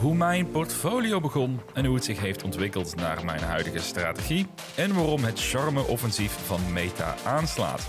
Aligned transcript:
hoe 0.00 0.14
mijn 0.14 0.50
portfolio 0.50 1.20
begon 1.20 1.60
en 1.74 1.84
hoe 1.84 1.94
het 1.94 2.04
zich 2.04 2.20
heeft 2.20 2.42
ontwikkeld 2.42 2.96
naar 2.96 3.24
mijn 3.24 3.42
huidige 3.42 3.78
strategie 3.78 4.46
en 4.76 4.94
waarom 4.94 5.24
het 5.24 5.40
charme-offensief 5.40 6.32
van 6.32 6.72
Meta 6.72 7.14
aanslaat. 7.24 7.86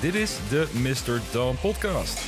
Dit 0.00 0.14
is 0.14 0.38
de 0.50 0.68
Mr. 0.72 1.20
Dawn 1.32 1.56
Podcast. 1.60 2.20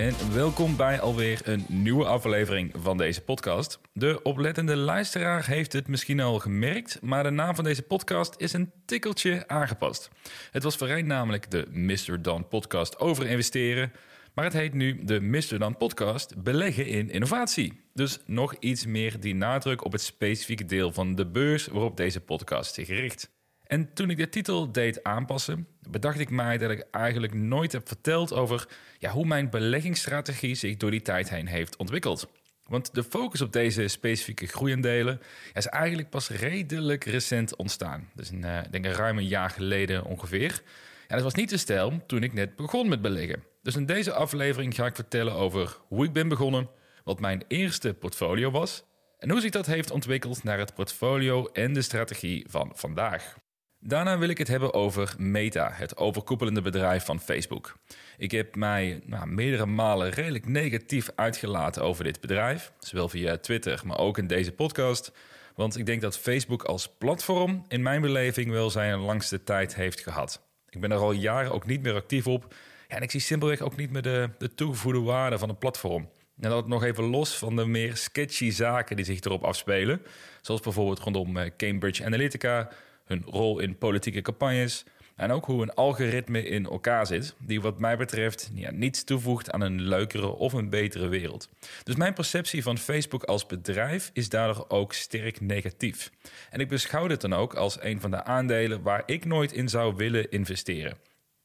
En 0.00 0.32
welkom 0.32 0.76
bij 0.76 1.00
alweer 1.00 1.40
een 1.44 1.64
nieuwe 1.68 2.04
aflevering 2.04 2.72
van 2.78 2.96
deze 2.96 3.20
podcast. 3.20 3.80
De 3.92 4.22
oplettende 4.22 4.76
luisteraar 4.76 5.46
heeft 5.46 5.72
het 5.72 5.88
misschien 5.88 6.20
al 6.20 6.38
gemerkt, 6.38 6.98
maar 7.02 7.22
de 7.22 7.30
naam 7.30 7.54
van 7.54 7.64
deze 7.64 7.82
podcast 7.82 8.34
is 8.36 8.52
een 8.52 8.72
tikkeltje 8.84 9.48
aangepast. 9.48 10.10
Het 10.50 10.62
was 10.62 10.76
voorheen 10.76 11.06
namelijk 11.06 11.50
de 11.50 11.66
Mr. 11.70 12.22
Dan 12.22 12.48
podcast 12.48 12.98
over 12.98 13.26
investeren, 13.26 13.92
maar 14.34 14.44
het 14.44 14.54
heet 14.54 14.74
nu 14.74 15.04
de 15.04 15.20
Mr. 15.20 15.58
Dan 15.58 15.76
podcast 15.76 16.42
beleggen 16.42 16.86
in 16.86 17.10
innovatie. 17.10 17.80
Dus 17.94 18.18
nog 18.26 18.54
iets 18.54 18.86
meer 18.86 19.20
die 19.20 19.34
nadruk 19.34 19.84
op 19.84 19.92
het 19.92 20.02
specifieke 20.02 20.64
deel 20.64 20.92
van 20.92 21.14
de 21.14 21.26
beurs 21.26 21.66
waarop 21.66 21.96
deze 21.96 22.20
podcast 22.20 22.74
zich 22.74 22.88
richt. 22.88 23.30
En 23.70 23.92
toen 23.92 24.10
ik 24.10 24.16
de 24.16 24.28
titel 24.28 24.72
deed 24.72 25.04
aanpassen, 25.04 25.66
bedacht 25.88 26.18
ik 26.18 26.30
mij 26.30 26.58
dat 26.58 26.70
ik 26.70 26.86
eigenlijk 26.90 27.34
nooit 27.34 27.72
heb 27.72 27.88
verteld 27.88 28.32
over 28.32 28.68
ja, 28.98 29.10
hoe 29.10 29.26
mijn 29.26 29.50
beleggingsstrategie 29.50 30.54
zich 30.54 30.76
door 30.76 30.90
die 30.90 31.02
tijd 31.02 31.30
heen 31.30 31.46
heeft 31.46 31.76
ontwikkeld. 31.76 32.30
Want 32.66 32.94
de 32.94 33.04
focus 33.04 33.40
op 33.40 33.52
deze 33.52 33.88
specifieke 33.88 34.46
groeiendelen 34.46 35.20
is 35.52 35.66
eigenlijk 35.66 36.10
pas 36.10 36.28
redelijk 36.28 37.04
recent 37.04 37.56
ontstaan. 37.56 38.08
Dus 38.14 38.30
een, 38.30 38.44
uh, 38.44 38.58
denk 38.70 38.84
een 38.84 38.92
ruim 38.92 39.18
een 39.18 39.26
jaar 39.26 39.50
geleden 39.50 40.04
ongeveer. 40.04 40.62
En 41.06 41.14
dat 41.14 41.22
was 41.22 41.34
niet 41.34 41.50
de 41.50 41.56
stijl 41.56 42.02
toen 42.06 42.22
ik 42.22 42.32
net 42.32 42.56
begon 42.56 42.88
met 42.88 43.02
beleggen. 43.02 43.42
Dus 43.62 43.76
in 43.76 43.86
deze 43.86 44.12
aflevering 44.12 44.74
ga 44.74 44.86
ik 44.86 44.94
vertellen 44.94 45.34
over 45.34 45.76
hoe 45.88 46.04
ik 46.04 46.12
ben 46.12 46.28
begonnen, 46.28 46.68
wat 47.04 47.20
mijn 47.20 47.44
eerste 47.48 47.94
portfolio 47.94 48.50
was 48.50 48.84
en 49.18 49.30
hoe 49.30 49.40
zich 49.40 49.50
dat 49.50 49.66
heeft 49.66 49.90
ontwikkeld 49.90 50.42
naar 50.42 50.58
het 50.58 50.74
portfolio 50.74 51.46
en 51.46 51.72
de 51.72 51.82
strategie 51.82 52.44
van 52.48 52.72
vandaag. 52.74 53.36
Daarna 53.82 54.18
wil 54.18 54.28
ik 54.28 54.38
het 54.38 54.48
hebben 54.48 54.74
over 54.74 55.14
Meta, 55.18 55.70
het 55.72 55.96
overkoepelende 55.96 56.62
bedrijf 56.62 57.04
van 57.04 57.20
Facebook. 57.20 57.76
Ik 58.18 58.30
heb 58.30 58.54
mij 58.54 59.00
nou, 59.04 59.26
meerdere 59.26 59.66
malen 59.66 60.10
redelijk 60.10 60.46
negatief 60.46 61.10
uitgelaten 61.14 61.82
over 61.82 62.04
dit 62.04 62.20
bedrijf, 62.20 62.72
zowel 62.78 63.08
via 63.08 63.36
Twitter, 63.36 63.82
maar 63.84 63.98
ook 63.98 64.18
in 64.18 64.26
deze 64.26 64.52
podcast. 64.52 65.12
Want 65.54 65.78
ik 65.78 65.86
denk 65.86 66.00
dat 66.00 66.18
Facebook 66.18 66.62
als 66.62 66.88
platform 66.98 67.64
in 67.68 67.82
mijn 67.82 68.00
beleving 68.00 68.50
wel 68.50 68.70
zijn 68.70 68.98
langste 68.98 69.42
tijd 69.42 69.74
heeft 69.74 70.00
gehad. 70.00 70.42
Ik 70.68 70.80
ben 70.80 70.90
er 70.90 70.98
al 70.98 71.12
jaren 71.12 71.52
ook 71.52 71.66
niet 71.66 71.82
meer 71.82 71.94
actief 71.94 72.26
op. 72.26 72.54
Ja, 72.88 72.96
en 72.96 73.02
ik 73.02 73.10
zie 73.10 73.20
simpelweg 73.20 73.60
ook 73.60 73.76
niet 73.76 73.90
meer 73.90 74.02
de, 74.02 74.30
de 74.38 74.54
toegevoegde 74.54 75.00
waarde 75.00 75.38
van 75.38 75.48
een 75.48 75.58
platform. 75.58 76.08
En 76.40 76.50
dat 76.50 76.68
nog 76.68 76.84
even 76.84 77.04
los 77.04 77.36
van 77.36 77.56
de 77.56 77.66
meer 77.66 77.96
sketchy 77.96 78.50
zaken 78.50 78.96
die 78.96 79.04
zich 79.04 79.20
erop 79.20 79.44
afspelen. 79.44 80.02
Zoals 80.40 80.60
bijvoorbeeld 80.60 80.98
rondom 80.98 81.36
eh, 81.36 81.50
Cambridge 81.56 82.04
Analytica, 82.04 82.70
hun 83.10 83.22
rol 83.26 83.58
in 83.58 83.78
politieke 83.78 84.22
campagnes 84.22 84.84
en 85.16 85.30
ook 85.30 85.44
hoe 85.44 85.62
een 85.62 85.74
algoritme 85.74 86.42
in 86.42 86.64
elkaar 86.64 87.06
zit, 87.06 87.34
die 87.38 87.60
wat 87.60 87.78
mij 87.78 87.96
betreft 87.96 88.50
niets 88.70 89.04
toevoegt 89.04 89.50
aan 89.50 89.60
een 89.60 89.80
leukere 89.80 90.26
of 90.26 90.52
een 90.52 90.70
betere 90.70 91.08
wereld. 91.08 91.48
Dus 91.82 91.96
mijn 91.96 92.14
perceptie 92.14 92.62
van 92.62 92.78
Facebook 92.78 93.22
als 93.22 93.46
bedrijf 93.46 94.10
is 94.12 94.28
daardoor 94.28 94.64
ook 94.68 94.92
sterk 94.92 95.40
negatief. 95.40 96.10
En 96.50 96.60
ik 96.60 96.68
beschouw 96.68 97.06
dit 97.06 97.20
dan 97.20 97.32
ook 97.32 97.54
als 97.54 97.82
een 97.82 98.00
van 98.00 98.10
de 98.10 98.24
aandelen 98.24 98.82
waar 98.82 99.02
ik 99.06 99.24
nooit 99.24 99.52
in 99.52 99.68
zou 99.68 99.96
willen 99.96 100.30
investeren. 100.30 100.96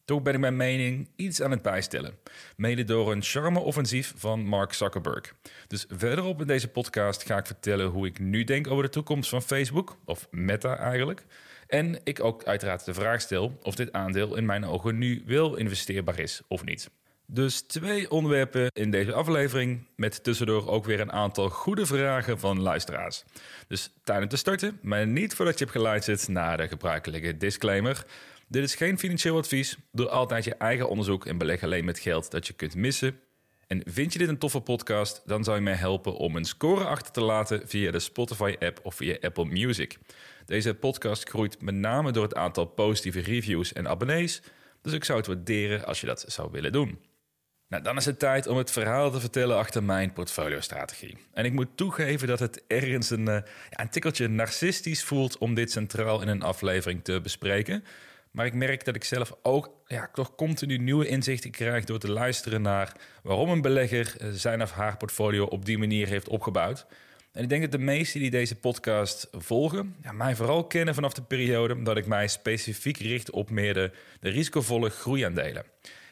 Toch 0.06 0.22
ben 0.22 0.34
ik 0.34 0.40
mijn 0.40 0.56
mening 0.56 1.10
iets 1.16 1.42
aan 1.42 1.52
het 1.52 1.62
bijstellen. 1.62 2.18
Mede 2.56 2.84
door 2.84 3.12
een 3.12 3.24
charme-offensief 3.24 4.14
van 4.16 4.46
Mark 4.46 4.74
Zuckerberg. 4.74 5.36
Dus 5.68 5.86
verderop 5.90 6.42
in 6.42 6.48
deze 6.48 6.68
podcast 6.68 7.26
ga 7.26 7.38
ik 7.38 7.46
vertellen 7.46 7.88
hoe 7.88 8.08
ik 8.08 8.20
nu 8.20 8.44
denk 8.44 8.68
over 8.68 8.84
de 8.84 8.90
toekomst 8.90 9.30
van 9.30 9.42
Facebook, 9.42 9.98
of 10.06 10.28
Meta 10.32 10.78
eigenlijk. 10.78 11.26
En 11.68 12.00
ik 12.04 12.24
ook 12.24 12.44
uiteraard 12.44 12.86
de 12.86 12.94
vraag 12.94 13.22
stel 13.22 13.58
of 13.62 13.76
dit 13.76 13.92
aandeel 13.92 14.36
in 14.36 14.46
mijn 14.46 14.66
ogen 14.66 14.98
nu 14.98 15.24
wel 15.26 15.56
investeerbaar 15.56 16.20
is 16.20 16.42
of 16.48 16.64
niet. 16.64 16.90
Dus 17.28 17.62
twee 17.62 18.12
onderwerpen 18.12 18.68
in 18.74 18.92
deze 18.92 19.14
aflevering, 19.14 19.88
met 19.96 20.24
tussendoor 20.24 20.68
ook 20.68 20.86
weer 20.86 21.00
een 21.00 21.12
aantal 21.12 21.50
goede 21.50 21.86
vragen 21.86 22.40
van 22.40 22.62
luisteraars. 22.62 23.24
Dus 23.68 23.94
tijd 24.04 24.22
om 24.22 24.28
te 24.28 24.38
starten, 24.38 24.80
maar 24.82 25.08
niet 25.08 25.34
voordat 25.34 25.60
je 25.60 25.66
hebt 25.66 25.78
geluisterd 25.78 26.28
naar 26.28 26.58
de 26.58 26.68
gebruikelijke 26.68 27.38
disclaimer. 27.38 28.06
Dit 28.48 28.64
is 28.64 28.76
geen 28.76 29.00
financieel 29.00 29.38
advies. 29.38 29.78
Doe 29.92 30.10
altijd 30.10 30.44
je 30.44 30.56
eigen 30.56 30.90
onderzoek 30.90 31.26
en 31.26 31.38
beleg 31.38 31.64
alleen 31.64 31.86
met 31.86 32.00
geld 32.00 32.32
dat 32.32 32.48
je 32.48 32.54
kunt 32.54 32.76
missen. 32.76 33.20
En 33.68 33.82
vind 33.86 34.14
je 34.14 34.20
dit 34.20 34.28
een 34.28 34.38
toffe 34.38 34.60
podcast, 34.60 35.22
dan 35.26 35.44
zou 35.44 35.58
je 35.58 35.64
mij 35.64 35.74
helpen 35.74 36.16
om 36.16 36.36
een 36.36 36.46
score 36.46 36.84
achter 36.84 37.12
te 37.12 37.22
laten 37.22 37.68
via 37.68 37.92
de 37.92 38.00
Spotify-app 38.00 38.80
of 38.84 38.96
via 38.96 39.18
Apple 39.22 39.46
Music. 39.46 39.98
Deze 40.46 40.74
podcast 40.74 41.30
groeit 41.30 41.62
met 41.62 41.76
name 41.76 42.12
door 42.12 42.24
het 42.24 42.36
aantal 42.36 42.66
positieve 42.66 43.20
reviews 43.20 43.74
en 43.74 43.88
abonnees, 43.88 44.42
dus 44.82 44.94
ik 44.94 45.04
zou 45.04 45.18
het 45.18 45.28
waarderen 45.28 45.86
als 45.86 46.02
je 46.02 46.08
dat 46.08 46.26
zou 46.28 46.52
willen 46.52 46.72
doen. 46.72 47.00
Nou, 47.68 47.84
dan 47.84 47.98
is 47.98 48.06
het 48.06 48.20
tijd 48.20 48.48
om 48.48 48.58
het 48.58 48.72
verhaal 48.72 49.12
te 49.12 49.20
vertellen 49.20 49.58
achter 49.58 49.84
mijn 49.84 50.14
portfolio-strategie. 50.14 51.18
En 51.34 51.46
ik 51.46 51.54
moet 51.54 51.78
toegeven 51.78 52.28
dat 52.28 52.40
het 52.40 52.64
ergens 52.68 53.10
een, 53.10 53.26
ja, 53.26 53.44
een 53.70 53.90
tikkeltje 53.90 54.28
narcistisch 54.28 55.04
voelt 55.04 55.38
om 55.38 55.54
dit 55.54 55.72
centraal 55.72 56.22
in 56.22 56.28
een 56.28 56.42
aflevering 56.42 57.04
te 57.04 57.20
bespreken. 57.22 57.84
Maar 58.32 58.46
ik 58.46 58.54
merk 58.54 58.86
dat 58.86 58.96
ik 58.96 59.04
zelf 59.04 59.36
ook 59.42 59.70
ja, 59.86 60.10
toch 60.14 60.36
continu 60.36 60.78
nieuwe 60.78 61.08
inzichten 61.08 61.52
krijg 61.52 61.86
door 61.86 62.00
te 62.00 62.12
luisteren 62.12 62.62
naar 62.62 62.92
waarom 63.24 63.50
een 63.50 63.62
belegger 63.62 64.16
eh, 64.18 64.30
zijn 64.30 64.62
of 64.62 64.72
haar 64.72 64.98
portfolio 64.98 65.46
op 65.46 65.66
die 65.66 65.78
manier 65.78 66.08
heeft 66.08 66.28
opgebouwd. 66.28 66.86
En 67.36 67.44
ik 67.44 67.50
denk 67.50 67.62
dat 67.62 67.72
de 67.72 67.78
meesten 67.78 68.20
die 68.20 68.30
deze 68.30 68.56
podcast 68.56 69.28
volgen, 69.32 69.96
ja, 70.04 70.12
mij 70.12 70.36
vooral 70.36 70.68
kennen 70.68 70.94
vanaf 70.94 71.14
de 71.14 71.22
periode 71.22 71.82
dat 71.82 71.98
ik 71.98 72.06
mij 72.06 72.28
specifiek 72.28 72.98
richt 72.98 73.30
op 73.30 73.50
meer 73.50 73.74
de, 73.74 73.92
risicovolle 74.20 74.90
groeiaandelen. 74.90 75.66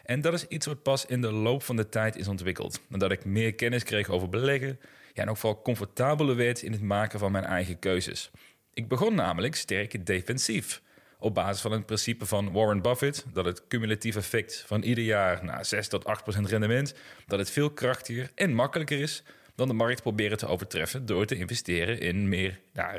En 0.06 0.22
dat 0.22 0.34
is 0.34 0.48
iets 0.48 0.66
wat 0.66 0.84
pas 0.84 1.06
in 1.06 1.22
de 1.22 1.32
loop 1.32 1.64
van 1.64 1.76
de 1.76 1.90
tijd 1.90 2.16
is 2.16 2.28
ontwikkeld. 2.28 2.82
Nadat 2.88 3.12
ik 3.12 3.26
meer 3.26 3.54
kennis 3.54 3.84
kreeg 3.84 4.10
over 4.10 4.30
beleggen 4.30 4.80
en 5.14 5.30
ook 5.30 5.38
vooral 5.38 5.62
comfortabeler 5.62 6.36
werd 6.36 6.62
in 6.62 6.72
het 6.72 6.82
maken 6.82 7.20
van 7.20 7.32
mijn 7.32 7.46
eigen 7.46 7.80
keuzes. 7.80 8.32
Ik 8.74 8.88
begon 8.88 9.16
namelijk 9.16 9.56
sterk 9.56 10.06
defensief. 10.06 10.82
Op 11.20 11.34
basis 11.34 11.62
van 11.62 11.72
het 11.72 11.86
principe 11.86 12.26
van 12.26 12.52
Warren 12.52 12.82
Buffett, 12.82 13.26
dat 13.34 13.46
het 13.46 13.68
cumulatief 13.68 14.16
effect 14.16 14.64
van 14.68 14.82
ieder 14.82 15.04
jaar 15.04 15.46
naar 15.46 15.66
6 15.66 15.88
tot 15.88 16.06
8 16.06 16.24
procent 16.24 16.48
rendement, 16.48 16.94
dat 17.28 17.40
het 17.40 17.50
veel 17.50 17.72
krachtiger 17.72 18.32
en 18.36 18.54
makkelijker 18.54 19.00
is 19.00 19.24
dan 19.56 19.68
de 19.68 19.74
markt 19.74 20.02
proberen 20.02 20.38
te 20.38 20.48
overtreffen 20.48 21.06
door 21.06 21.26
te 21.26 21.36
investeren 21.36 22.00
in 22.00 22.30
meer 22.30 22.60
ja, 22.74 22.98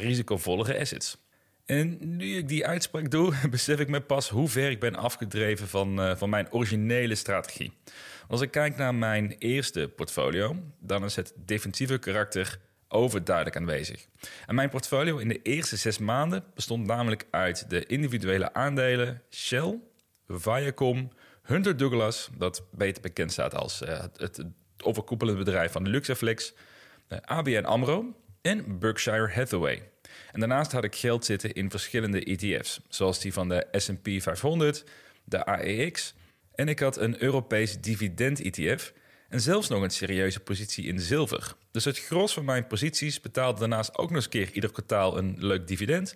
assets. 0.79 1.17
En 1.65 2.17
nu 2.17 2.37
ik 2.37 2.49
die 2.49 2.67
uitspraak 2.67 3.11
doe, 3.11 3.33
besef 3.51 3.81
ik 3.81 3.89
me 3.89 4.01
pas 4.01 4.29
hoe 4.29 4.49
ver 4.49 4.71
ik 4.71 4.81
ben 4.81 4.95
afgedreven 4.95 5.69
van, 5.69 6.01
uh, 6.01 6.17
van 6.17 6.31
mijn 6.31 6.53
originele 6.53 7.15
strategie. 7.15 7.73
Als 8.29 8.41
ik 8.41 8.51
kijk 8.51 8.77
naar 8.77 8.95
mijn 8.95 9.37
eerste 9.39 9.93
portfolio, 9.97 10.57
dan 10.81 11.05
is 11.05 11.17
het 11.17 11.33
defensieve 11.37 11.99
karakter 11.99 12.59
overduidelijk 12.89 13.57
aanwezig. 13.57 14.07
En 14.47 14.55
mijn 14.55 14.69
portfolio 14.69 15.17
in 15.17 15.29
de 15.29 15.43
eerste 15.43 15.77
zes 15.77 15.99
maanden 15.99 16.45
bestond 16.55 16.87
namelijk 16.87 17.27
uit 17.31 17.71
de 17.71 17.87
individuele 17.87 18.53
aandelen 18.53 19.23
Shell, 19.31 19.79
Viacom, 20.29 21.11
Hunter 21.43 21.77
Douglas, 21.77 22.31
dat 22.39 22.63
beter 22.71 23.03
bekend 23.03 23.33
staat 23.33 23.55
als 23.55 23.79
het, 23.79 24.19
het 24.19 24.45
overkoepelende 24.85 25.45
bedrijf 25.45 25.73
van 25.73 25.89
Luxaflex, 25.89 26.53
uh, 27.09 27.19
ABN 27.21 27.65
AMRO 27.65 28.15
en 28.43 28.79
Berkshire 28.79 29.33
Hathaway. 29.33 29.89
En 30.33 30.41
daarnaast 30.41 30.73
had 30.73 30.85
ik 30.85 30.95
geld 30.95 31.25
zitten 31.25 31.53
in 31.53 31.71
verschillende 31.71 32.25
ETF's, 32.25 32.81
zoals 32.89 33.21
die 33.21 33.33
van 33.33 33.49
de 33.49 33.67
S&P 33.73 34.09
500, 34.23 34.85
de 35.25 35.45
AEX 35.45 36.15
en 36.55 36.69
ik 36.69 36.79
had 36.79 36.97
een 36.97 37.23
Europees 37.23 37.81
dividend-ETF 37.81 38.93
en 39.29 39.41
zelfs 39.41 39.69
nog 39.69 39.83
een 39.83 39.91
serieuze 39.91 40.41
positie 40.41 40.87
in 40.87 41.01
zilver. 41.01 41.55
Dus 41.71 41.85
het 41.85 41.99
gros 41.99 42.33
van 42.33 42.45
mijn 42.45 42.67
posities 42.67 43.21
betaalde 43.21 43.59
daarnaast 43.59 43.99
ook 43.99 44.09
nog 44.09 44.17
eens 44.17 44.29
keer 44.29 44.51
ieder 44.53 44.73
kwartaal 44.73 45.19
een 45.19 45.37
leuk 45.39 45.67
dividend, 45.67 46.15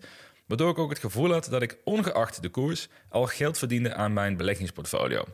waardoor 0.49 0.71
ik 0.71 0.79
ook 0.79 0.91
het 0.91 0.99
gevoel 0.99 1.33
had 1.33 1.47
dat 1.51 1.63
ik 1.63 1.79
ongeacht 1.85 2.43
de 2.43 2.49
koers 2.49 2.89
al 3.09 3.27
geld 3.27 3.59
verdiende 3.59 3.95
aan 3.95 4.13
mijn 4.13 4.37
beleggingsportfolio. 4.37 5.25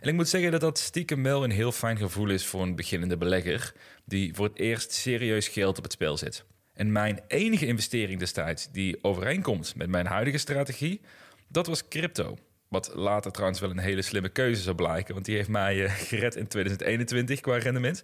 En 0.00 0.08
ik 0.08 0.14
moet 0.14 0.28
zeggen 0.28 0.50
dat 0.50 0.60
dat 0.60 0.78
stiekem 0.78 1.22
wel 1.22 1.44
een 1.44 1.50
heel 1.50 1.72
fijn 1.72 1.96
gevoel 1.96 2.28
is 2.28 2.46
voor 2.46 2.62
een 2.62 2.76
beginnende 2.76 3.16
belegger 3.16 3.72
die 4.04 4.34
voor 4.34 4.46
het 4.46 4.58
eerst 4.58 4.92
serieus 4.92 5.48
geld 5.48 5.78
op 5.78 5.84
het 5.84 5.92
spel 5.92 6.16
zet. 6.16 6.44
En 6.74 6.92
mijn 6.92 7.20
enige 7.26 7.66
investering 7.66 8.18
destijds 8.18 8.68
die 8.72 9.04
overeenkomt 9.04 9.74
met 9.76 9.88
mijn 9.88 10.06
huidige 10.06 10.38
strategie, 10.38 11.00
dat 11.48 11.66
was 11.66 11.88
crypto. 11.88 12.36
Wat 12.68 12.92
later 12.94 13.32
trouwens 13.32 13.60
wel 13.60 13.70
een 13.70 13.78
hele 13.78 14.02
slimme 14.02 14.28
keuze 14.28 14.62
zou 14.62 14.76
blijken, 14.76 15.14
want 15.14 15.26
die 15.26 15.36
heeft 15.36 15.48
mij 15.48 15.76
uh, 15.76 15.90
gered 15.92 16.36
in 16.36 16.46
2021 16.46 17.40
qua 17.40 17.58
rendement. 17.58 18.02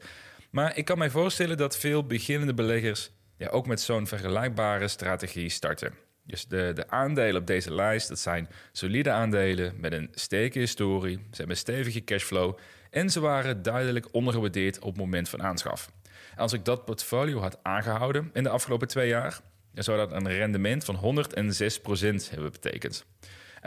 Maar 0.51 0.77
ik 0.77 0.85
kan 0.85 0.99
mij 0.99 1.11
voorstellen 1.11 1.57
dat 1.57 1.79
veel 1.79 2.07
beginnende 2.07 2.55
beleggers 2.55 3.11
ja, 3.37 3.49
ook 3.49 3.67
met 3.67 3.81
zo'n 3.81 4.07
vergelijkbare 4.07 4.89
strategie 4.89 5.49
starten. 5.49 6.06
Dus 6.27 6.47
de, 6.47 6.73
de 6.75 6.91
aandelen 6.91 7.41
op 7.41 7.47
deze 7.47 7.75
lijst, 7.75 8.09
dat 8.09 8.19
zijn 8.19 8.49
solide 8.73 9.11
aandelen 9.11 9.75
met 9.81 9.93
een 9.93 10.09
sterke 10.13 10.59
historie. 10.59 11.17
Ze 11.17 11.37
hebben 11.37 11.57
stevige 11.57 12.05
cashflow 12.05 12.59
en 12.91 13.11
ze 13.11 13.21
waren 13.21 13.63
duidelijk 13.63 14.15
ondergewaardeerd 14.15 14.79
op 14.79 14.93
het 14.93 14.97
moment 14.97 15.29
van 15.29 15.43
aanschaf. 15.43 15.91
als 16.37 16.53
ik 16.53 16.65
dat 16.65 16.85
portfolio 16.85 17.41
had 17.41 17.59
aangehouden 17.63 18.31
in 18.33 18.43
de 18.43 18.49
afgelopen 18.49 18.89
twee 18.89 19.09
jaar, 19.09 19.41
dan 19.73 19.85
zou 19.85 19.97
dat 19.97 20.13
een 20.13 20.29
rendement 20.29 20.85
van 20.85 20.97
106% 20.97 22.31
hebben 22.31 22.53
betekend. 22.53 23.07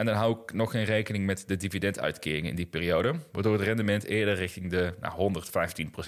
En 0.00 0.06
dan 0.06 0.14
hou 0.14 0.40
ik 0.42 0.52
nog 0.52 0.70
geen 0.70 0.84
rekening 0.84 1.26
met 1.26 1.44
de 1.46 1.56
dividenduitkeringen 1.56 2.50
in 2.50 2.56
die 2.56 2.66
periode, 2.66 3.14
waardoor 3.32 3.52
het 3.52 3.62
rendement 3.62 4.04
eerder 4.04 4.34
richting 4.34 4.70
de 4.70 4.94
nou, 5.00 5.32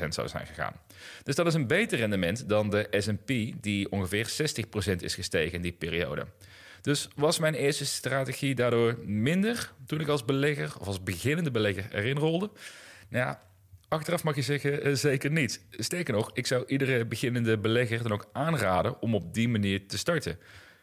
115% 0.05 0.09
zou 0.09 0.29
zijn 0.29 0.47
gegaan. 0.47 0.81
Dus 1.23 1.35
dat 1.35 1.47
is 1.47 1.55
een 1.55 1.67
beter 1.67 1.99
rendement 1.99 2.49
dan 2.49 2.71
de 2.71 2.87
SP, 3.05 3.31
die 3.61 3.91
ongeveer 3.91 4.29
60% 4.93 4.97
is 4.97 5.15
gestegen 5.15 5.53
in 5.53 5.63
die 5.63 5.73
periode. 5.73 6.27
Dus 6.81 7.09
was 7.17 7.39
mijn 7.39 7.55
eerste 7.55 7.85
strategie 7.85 8.55
daardoor 8.55 8.99
minder 9.05 9.73
toen 9.87 10.01
ik 10.01 10.09
als 10.09 10.25
belegger 10.25 10.75
of 10.81 10.87
als 10.87 11.03
beginnende 11.03 11.51
belegger 11.51 11.85
erin 11.91 12.17
rolde? 12.17 12.51
Nou 13.09 13.25
ja, 13.27 13.43
achteraf 13.89 14.25
mag 14.25 14.35
je 14.35 14.43
zeggen 14.43 14.83
eh, 14.83 14.95
zeker 14.95 15.31
niet. 15.31 15.65
Sterker 15.71 16.15
nog, 16.15 16.31
ik 16.35 16.47
zou 16.47 16.65
iedere 16.67 17.05
beginnende 17.05 17.59
belegger 17.59 18.03
dan 18.03 18.13
ook 18.13 18.29
aanraden 18.33 19.01
om 19.03 19.15
op 19.15 19.35
die 19.35 19.49
manier 19.49 19.87
te 19.87 19.99
starten. 19.99 20.39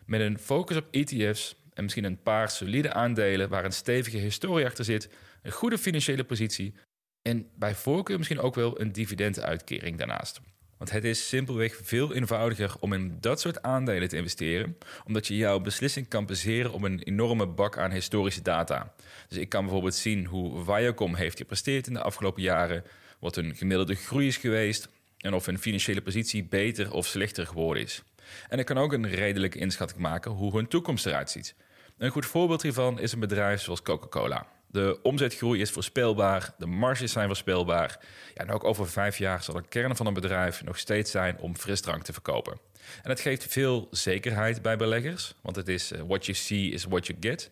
Met 0.05 0.21
een 0.21 0.39
focus 0.39 0.77
op 0.77 0.87
ETF's 0.91 1.55
en 1.79 1.85
misschien 1.85 2.05
een 2.05 2.21
paar 2.21 2.49
solide 2.49 2.93
aandelen 2.93 3.49
waar 3.49 3.65
een 3.65 3.71
stevige 3.71 4.17
historie 4.17 4.65
achter 4.65 4.85
zit, 4.85 5.09
een 5.41 5.51
goede 5.51 5.77
financiële 5.77 6.23
positie 6.23 6.73
en 7.21 7.47
bij 7.55 7.75
voorkeur 7.75 8.17
misschien 8.17 8.39
ook 8.39 8.55
wel 8.55 8.81
een 8.81 8.91
dividenduitkering 8.91 9.97
daarnaast. 9.97 10.41
Want 10.77 10.91
het 10.91 11.03
is 11.03 11.27
simpelweg 11.27 11.79
veel 11.83 12.13
eenvoudiger 12.13 12.75
om 12.79 12.93
in 12.93 13.17
dat 13.19 13.39
soort 13.39 13.61
aandelen 13.61 14.09
te 14.09 14.15
investeren, 14.15 14.77
omdat 15.05 15.27
je 15.27 15.35
jouw 15.35 15.59
beslissing 15.59 16.07
kan 16.07 16.25
baseren 16.25 16.71
op 16.71 16.81
een 16.81 17.03
enorme 17.03 17.47
bak 17.47 17.77
aan 17.77 17.91
historische 17.91 18.41
data. 18.41 18.93
Dus 19.27 19.37
ik 19.37 19.49
kan 19.49 19.63
bijvoorbeeld 19.63 19.95
zien 19.95 20.25
hoe 20.25 20.63
Viacom 20.63 21.15
heeft 21.15 21.37
gepresteerd 21.37 21.87
in 21.87 21.93
de 21.93 22.01
afgelopen 22.01 22.41
jaren, 22.41 22.83
wat 23.19 23.35
een 23.35 23.55
gemiddelde 23.55 23.95
groei 23.95 24.27
is 24.27 24.37
geweest 24.37 24.89
en 25.17 25.33
of 25.33 25.45
hun 25.45 25.59
financiële 25.59 26.01
positie 26.01 26.43
beter 26.43 26.93
of 26.93 27.05
slechter 27.05 27.47
geworden 27.47 27.83
is. 27.83 28.03
En 28.49 28.59
ik 28.59 28.65
kan 28.65 28.77
ook 28.77 28.93
een 28.93 29.09
redelijke 29.09 29.59
inschatting 29.59 29.99
maken 29.99 30.31
hoe 30.31 30.55
hun 30.55 30.67
toekomst 30.67 31.05
eruit 31.05 31.29
ziet. 31.29 31.55
Een 31.99 32.11
goed 32.11 32.25
voorbeeld 32.25 32.61
hiervan 32.61 32.99
is 32.99 33.11
een 33.11 33.19
bedrijf 33.19 33.61
zoals 33.61 33.81
Coca-Cola. 33.81 34.47
De 34.67 34.99
omzetgroei 35.03 35.61
is 35.61 35.71
voorspelbaar, 35.71 36.53
de 36.57 36.65
marges 36.65 37.11
zijn 37.11 37.27
voorspelbaar. 37.27 37.99
Ja, 38.33 38.41
en 38.43 38.51
ook 38.51 38.63
over 38.63 38.87
vijf 38.87 39.17
jaar 39.17 39.43
zal 39.43 39.53
de 39.53 39.67
kern 39.69 39.95
van 39.95 40.05
een 40.05 40.13
bedrijf 40.13 40.63
nog 40.63 40.77
steeds 40.77 41.11
zijn 41.11 41.37
om 41.39 41.55
frisdrank 41.55 42.03
te 42.03 42.13
verkopen. 42.13 42.59
En 43.03 43.09
het 43.09 43.19
geeft 43.19 43.45
veel 43.51 43.87
zekerheid 43.91 44.61
bij 44.61 44.77
beleggers, 44.77 45.35
want 45.41 45.55
het 45.55 45.67
is 45.67 45.91
uh, 45.91 46.01
what 46.07 46.25
you 46.25 46.37
see 46.37 46.69
is 46.69 46.83
what 46.83 47.07
you 47.07 47.17
get. 47.21 47.51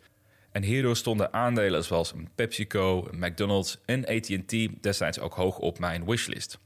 En 0.51 0.63
hierdoor 0.63 0.95
stonden 0.95 1.33
aandelen 1.33 1.83
zoals 1.83 2.13
PepsiCo, 2.35 3.07
McDonald's 3.11 3.77
en 3.85 4.05
AT&T 4.05 4.83
destijds 4.83 5.19
ook 5.19 5.33
hoog 5.33 5.57
op 5.57 5.79
mijn 5.79 6.05
wishlist. 6.05 6.59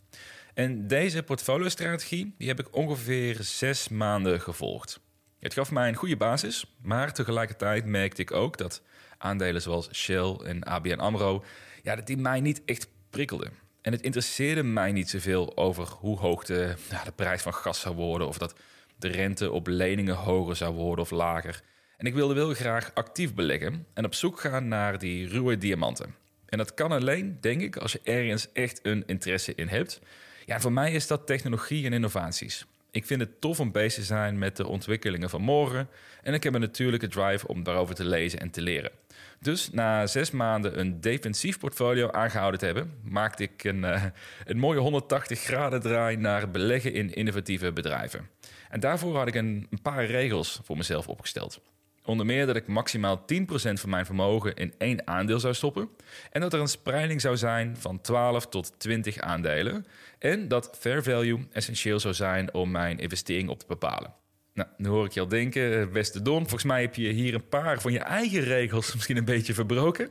En 0.54 0.88
deze 0.88 1.24
portfolio-strategie 1.24 2.36
die 2.38 2.48
heb 2.48 2.60
ik 2.60 2.76
ongeveer 2.76 3.38
zes 3.40 3.90
maanden 3.90 4.42
gevolgd. 4.42 5.00
Het 5.42 5.54
gaf 5.54 5.72
mij 5.72 5.88
een 5.88 5.96
goede 5.96 6.18
basis, 6.18 6.76
maar 6.82 7.14
tegelijkertijd 7.14 7.86
merkte 7.86 8.22
ik 8.22 8.32
ook 8.32 8.58
dat 8.58 8.82
aandelen 9.18 9.62
zoals 9.62 9.94
Shell 9.94 10.36
en 10.44 10.64
ABN 10.64 11.00
AMRO, 11.00 11.44
ja, 11.84 11.96
dat 11.96 12.08
die 12.08 12.18
mij 12.18 12.42
niet 12.42 12.62
echt 12.66 12.88
prikkelden. 13.10 13.52
En 13.82 13.92
het 13.92 14.02
interesseerde 14.02 14.64
mij 14.64 14.92
niet 14.92 15.10
zoveel 15.10 15.58
over 15.58 15.88
hoe 15.88 16.18
hoog 16.18 16.44
de, 16.44 16.76
de 17.04 17.12
prijs 17.12 17.42
van 17.42 17.54
gas 17.54 17.80
zou 17.80 17.96
worden 17.96 18.28
of 18.28 18.38
dat 18.38 18.56
de 18.98 19.08
rente 19.08 19.52
op 19.52 19.68
leningen 19.68 20.16
hoger 20.16 20.56
zou 20.56 20.74
worden 20.74 21.04
of 21.04 21.12
lager. 21.12 21.62
En 21.98 22.06
ik 22.06 22.14
wilde 22.14 22.34
wel 22.34 22.54
graag 22.54 22.92
actief 22.94 23.34
beleggen 23.34 23.86
en 23.94 24.06
op 24.06 24.14
zoek 24.14 24.40
gaan 24.40 24.68
naar 24.68 24.98
die 24.98 25.28
ruwe 25.28 25.58
diamanten. 25.58 26.16
En 26.46 26.58
dat 26.58 26.74
kan 26.74 26.92
alleen, 26.92 27.38
denk 27.40 27.62
ik, 27.62 27.78
als 27.78 27.92
je 27.92 28.02
ergens 28.04 28.52
echt 28.52 28.80
een 28.84 29.04
interesse 29.06 29.56
in 29.56 29.68
hebt. 29.68 30.02
Ja, 30.46 30.60
voor 30.60 30.72
mij 30.72 30.92
is 30.92 31.08
dat 31.08 31.28
technologie 31.28 31.86
en 31.86 31.94
innovaties. 31.94 32.66
Ik 32.92 33.06
vind 33.06 33.22
het 33.22 33.42
tof 33.42 33.60
om 33.60 33.72
bezig 33.72 34.00
te 34.00 34.06
zijn 34.06 34.38
met 34.38 34.58
de 34.58 34.68
ontwikkelingen 34.68 35.30
van 35.30 35.42
morgen. 35.42 35.90
En 36.24 36.34
ik 36.34 36.44
heb 36.44 36.54
een 36.54 36.62
natuurlijke 36.62 37.08
drive 37.08 37.48
om 37.48 37.64
daarover 37.64 37.96
te 37.96 38.06
lezen 38.06 38.40
en 38.40 38.50
te 38.50 38.62
leren. 38.62 38.92
Dus 39.40 39.70
na 39.72 40.08
zes 40.08 40.32
maanden 40.32 40.80
een 40.80 41.02
defensief 41.02 41.60
portfolio 41.60 42.12
aangehouden 42.12 42.60
te 42.60 42.66
hebben, 42.66 42.94
maakte 43.04 43.44
ik 43.44 43.64
een, 43.64 43.84
uh, 43.84 44.04
een 44.46 44.58
mooie 44.58 44.80
180 44.80 45.40
graden 45.40 45.82
draai 45.82 46.16
naar 46.16 46.52
beleggen 46.52 46.94
in 46.94 47.14
innovatieve 47.14 47.72
bedrijven. 47.72 48.30
En 48.70 48.80
daarvoor 48.80 49.18
had 49.18 49.28
ik 49.28 49.36
een, 49.36 49.68
een 49.70 49.82
paar 49.82 50.06
regels 50.06 50.60
voor 50.64 50.78
mezelf 50.78 51.08
opgesteld. 51.08 51.62
Onder 52.06 52.26
meer 52.26 52.46
dat 52.46 52.56
ik 52.56 52.68
maximaal 52.68 53.26
10% 53.34 53.44
van 53.54 53.90
mijn 53.90 54.06
vermogen 54.06 54.56
in 54.56 54.74
één 54.78 55.08
aandeel 55.08 55.40
zou 55.40 55.54
stoppen. 55.54 55.90
En 56.32 56.42
dat 56.42 56.54
er 56.54 56.60
een 56.60 56.68
spreiding 56.68 57.22
zou 57.22 57.38
zijn 57.38 57.78
van 57.78 58.02
12 58.02 58.48
tot 58.48 58.80
20 58.80 59.20
aandelen. 59.20 59.86
En 60.20 60.48
dat 60.48 60.78
fair 60.80 61.04
value 61.04 61.48
essentieel 61.52 62.00
zou 62.00 62.14
zijn 62.14 62.54
om 62.54 62.72
mijn 62.72 63.00
investering 63.00 63.50
op 63.50 63.60
te 63.60 63.66
bepalen. 63.68 64.14
Nou, 64.54 64.70
nu 64.78 64.88
hoor 64.88 65.06
ik 65.06 65.12
je 65.12 65.20
al 65.20 65.28
denken, 65.28 65.92
beste 65.92 66.22
Don, 66.22 66.40
volgens 66.40 66.64
mij 66.64 66.82
heb 66.82 66.96
je 66.96 67.10
hier 67.10 67.34
een 67.34 67.48
paar 67.48 67.82
van 67.82 67.92
je 67.92 68.00
eigen 68.00 68.42
regels 68.42 68.94
misschien 68.94 69.18
een 69.18 69.26
beetje 69.26 69.54
verbroken. 69.54 70.10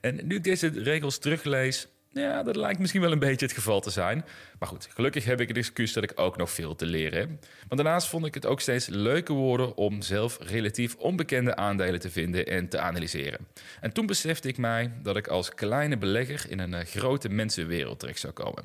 En 0.00 0.20
nu 0.26 0.36
ik 0.36 0.44
deze 0.44 0.68
regels 0.68 1.18
teruglees, 1.18 1.88
ja, 2.18 2.42
dat 2.42 2.56
lijkt 2.56 2.78
misschien 2.78 3.00
wel 3.00 3.12
een 3.12 3.18
beetje 3.18 3.46
het 3.46 3.54
geval 3.54 3.80
te 3.80 3.90
zijn. 3.90 4.24
Maar 4.58 4.68
goed, 4.68 4.88
gelukkig 4.94 5.24
heb 5.24 5.40
ik 5.40 5.48
het 5.48 5.56
excuus 5.56 5.92
dat 5.92 6.02
ik 6.02 6.12
ook 6.14 6.36
nog 6.36 6.50
veel 6.50 6.74
te 6.74 6.86
leren 6.86 7.18
heb. 7.18 7.28
Maar 7.68 7.76
daarnaast 7.76 8.08
vond 8.08 8.26
ik 8.26 8.34
het 8.34 8.46
ook 8.46 8.60
steeds 8.60 8.86
leuker 8.86 9.34
worden 9.34 9.76
om 9.76 10.02
zelf 10.02 10.38
relatief 10.40 10.94
onbekende 10.96 11.56
aandelen 11.56 12.00
te 12.00 12.10
vinden 12.10 12.46
en 12.46 12.68
te 12.68 12.78
analyseren. 12.78 13.46
En 13.80 13.92
toen 13.92 14.06
besefte 14.06 14.48
ik 14.48 14.58
mij 14.58 14.92
dat 15.02 15.16
ik 15.16 15.28
als 15.28 15.54
kleine 15.54 15.96
belegger 15.96 16.50
in 16.50 16.58
een 16.58 16.74
eh, 16.74 16.86
grote 16.86 17.28
mensenwereld 17.28 17.98
terecht 17.98 18.20
zou 18.20 18.32
komen. 18.32 18.64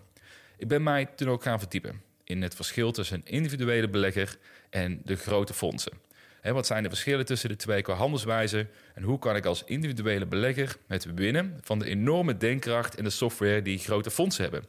Ik 0.58 0.68
ben 0.68 0.84
mij 0.84 1.06
toen 1.06 1.30
ook 1.30 1.44
gaan 1.44 1.60
verdiepen 1.60 2.02
in 2.24 2.42
het 2.42 2.56
verschil 2.56 2.92
tussen 2.92 3.18
een 3.18 3.34
individuele 3.34 3.90
belegger 3.90 4.38
en 4.70 5.02
de 5.06 5.16
grote 5.16 5.54
fondsen 5.54 5.94
wat 6.52 6.66
zijn 6.66 6.84
de 6.84 6.90
verschillen 6.90 7.26
tussen 7.26 7.50
de 7.50 7.56
twee 7.56 7.82
qua 7.82 7.94
handelswijze? 7.94 8.68
En 8.94 9.04
hoe 9.04 9.20
kan 9.20 9.36
ik 9.36 9.46
als 9.46 9.64
individuele 9.64 10.26
belegger 10.26 10.76
het 10.88 11.14
winnen 11.14 11.58
van 11.62 11.80
de 11.80 11.86
enorme 11.86 12.38
denkkracht 12.38 12.96
en 12.96 13.04
de 13.04 13.10
software 13.10 13.62
die 13.62 13.78
grote 13.78 14.12
fondsen 14.12 14.44
hebben? 14.44 14.64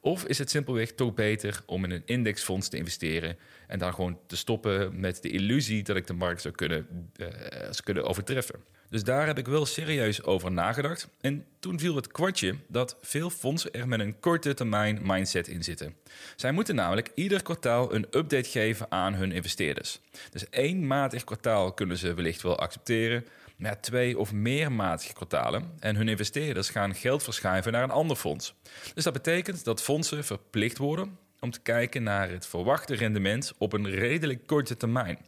Of 0.00 0.24
is 0.24 0.38
het 0.38 0.50
simpelweg 0.50 0.92
toch 0.92 1.14
beter 1.14 1.62
om 1.66 1.84
in 1.84 1.90
een 1.90 2.02
indexfonds 2.04 2.68
te 2.68 2.76
investeren 2.76 3.36
en 3.66 3.78
dan 3.78 3.94
gewoon 3.94 4.18
te 4.26 4.36
stoppen 4.36 5.00
met 5.00 5.22
de 5.22 5.30
illusie 5.30 5.82
dat 5.82 5.96
ik 5.96 6.06
de 6.06 6.12
markt 6.12 6.42
zou 6.42 6.54
kunnen, 6.54 6.86
uh, 7.16 7.26
zou 7.60 7.82
kunnen 7.84 8.04
overtreffen? 8.04 8.60
Dus 8.92 9.04
daar 9.04 9.26
heb 9.26 9.38
ik 9.38 9.46
wel 9.46 9.66
serieus 9.66 10.22
over 10.22 10.52
nagedacht. 10.52 11.08
En 11.20 11.46
toen 11.58 11.78
viel 11.78 11.96
het 11.96 12.06
kwartje 12.06 12.56
dat 12.68 12.96
veel 13.02 13.30
fondsen 13.30 13.72
er 13.72 13.88
met 13.88 14.00
een 14.00 14.20
korte 14.20 14.54
termijn 14.54 14.98
mindset 15.02 15.48
in 15.48 15.62
zitten. 15.64 15.96
Zij 16.36 16.52
moeten 16.52 16.74
namelijk 16.74 17.10
ieder 17.14 17.42
kwartaal 17.42 17.94
een 17.94 18.06
update 18.10 18.48
geven 18.48 18.86
aan 18.90 19.14
hun 19.14 19.32
investeerders. 19.32 20.00
Dus 20.30 20.48
één 20.48 20.86
matig 20.86 21.24
kwartaal 21.24 21.72
kunnen 21.72 21.96
ze 21.96 22.14
wellicht 22.14 22.42
wel 22.42 22.58
accepteren, 22.58 23.26
maar 23.56 23.80
twee 23.80 24.18
of 24.18 24.32
meer 24.32 24.72
matige 24.72 25.12
kwartalen 25.12 25.70
en 25.78 25.96
hun 25.96 26.08
investeerders 26.08 26.68
gaan 26.68 26.94
geld 26.94 27.22
verschuiven 27.22 27.72
naar 27.72 27.82
een 27.82 27.90
ander 27.90 28.16
fonds. 28.16 28.54
Dus 28.94 29.04
dat 29.04 29.12
betekent 29.12 29.64
dat 29.64 29.82
fondsen 29.82 30.24
verplicht 30.24 30.78
worden 30.78 31.18
om 31.42 31.50
te 31.50 31.60
kijken 31.60 32.02
naar 32.02 32.30
het 32.30 32.46
verwachte 32.46 32.94
rendement 32.94 33.52
op 33.58 33.72
een 33.72 33.90
redelijk 33.90 34.46
korte 34.46 34.76
termijn. 34.76 35.18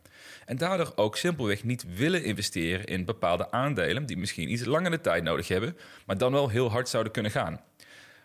En 0.46 0.56
daardoor 0.56 0.92
ook 0.96 1.16
simpelweg 1.16 1.64
niet 1.64 1.96
willen 1.96 2.24
investeren 2.24 2.86
in 2.86 3.04
bepaalde 3.04 3.50
aandelen 3.50 4.06
die 4.06 4.16
misschien 4.16 4.52
iets 4.52 4.64
langere 4.64 5.00
tijd 5.00 5.22
nodig 5.22 5.48
hebben, 5.48 5.76
maar 6.06 6.18
dan 6.18 6.32
wel 6.32 6.48
heel 6.48 6.70
hard 6.70 6.88
zouden 6.88 7.12
kunnen 7.12 7.32
gaan. 7.32 7.60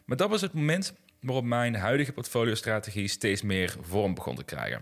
Maar 0.05 0.17
dat 0.17 0.29
was 0.29 0.41
het 0.41 0.53
moment 0.53 0.93
waarop 1.21 1.43
mijn 1.43 1.75
huidige 1.75 2.13
portfolio-strategie 2.13 3.07
steeds 3.07 3.41
meer 3.41 3.75
vorm 3.81 4.13
begon 4.13 4.35
te 4.35 4.43
krijgen. 4.43 4.81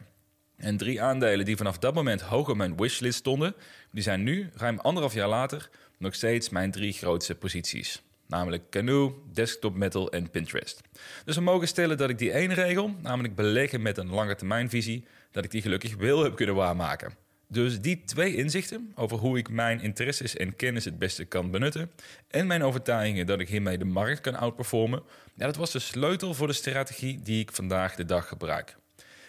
En 0.57 0.77
drie 0.77 1.01
aandelen 1.01 1.45
die 1.45 1.57
vanaf 1.57 1.77
dat 1.77 1.93
moment 1.93 2.21
hoog 2.21 2.49
op 2.49 2.57
mijn 2.57 2.77
wishlist 2.77 3.17
stonden, 3.17 3.55
die 3.91 4.03
zijn 4.03 4.23
nu, 4.23 4.49
ruim 4.53 4.79
anderhalf 4.79 5.13
jaar 5.13 5.27
later, 5.27 5.69
nog 5.97 6.15
steeds 6.15 6.49
mijn 6.49 6.71
drie 6.71 6.93
grootste 6.93 7.35
posities. 7.35 8.01
Namelijk 8.27 8.69
Canoe, 8.69 9.13
Desktop 9.33 9.75
Metal 9.75 10.11
en 10.11 10.29
Pinterest. 10.29 10.81
Dus 11.25 11.35
we 11.35 11.41
mogen 11.41 11.67
stellen 11.67 11.97
dat 11.97 12.09
ik 12.09 12.17
die 12.17 12.31
één 12.31 12.53
regel, 12.53 12.95
namelijk 13.01 13.35
beleggen 13.35 13.81
met 13.81 13.97
een 13.97 14.09
lange 14.09 14.35
termijnvisie, 14.35 15.05
dat 15.31 15.43
ik 15.43 15.51
die 15.51 15.61
gelukkig 15.61 15.95
wel 15.95 16.23
heb 16.23 16.35
kunnen 16.35 16.55
waarmaken. 16.55 17.13
Dus 17.49 17.81
die 17.81 18.03
twee 18.03 18.35
inzichten 18.35 18.91
over 18.95 19.17
hoe 19.17 19.37
ik 19.37 19.49
mijn 19.49 19.81
interesses 19.81 20.35
en 20.35 20.55
kennis 20.55 20.85
het 20.85 20.99
beste 20.99 21.25
kan 21.25 21.51
benutten 21.51 21.91
en 22.27 22.47
mijn 22.47 22.63
overtuigingen 22.63 23.25
dat 23.25 23.39
ik 23.39 23.49
hiermee 23.49 23.77
de 23.77 23.85
markt 23.85 24.21
kan 24.21 24.35
outperformen, 24.35 25.03
ja, 25.33 25.45
dat 25.45 25.55
was 25.55 25.71
de 25.71 25.79
sleutel 25.79 26.33
voor 26.33 26.47
de 26.47 26.53
strategie 26.53 27.21
die 27.21 27.41
ik 27.41 27.51
vandaag 27.51 27.95
de 27.95 28.05
dag 28.05 28.27
gebruik. 28.27 28.77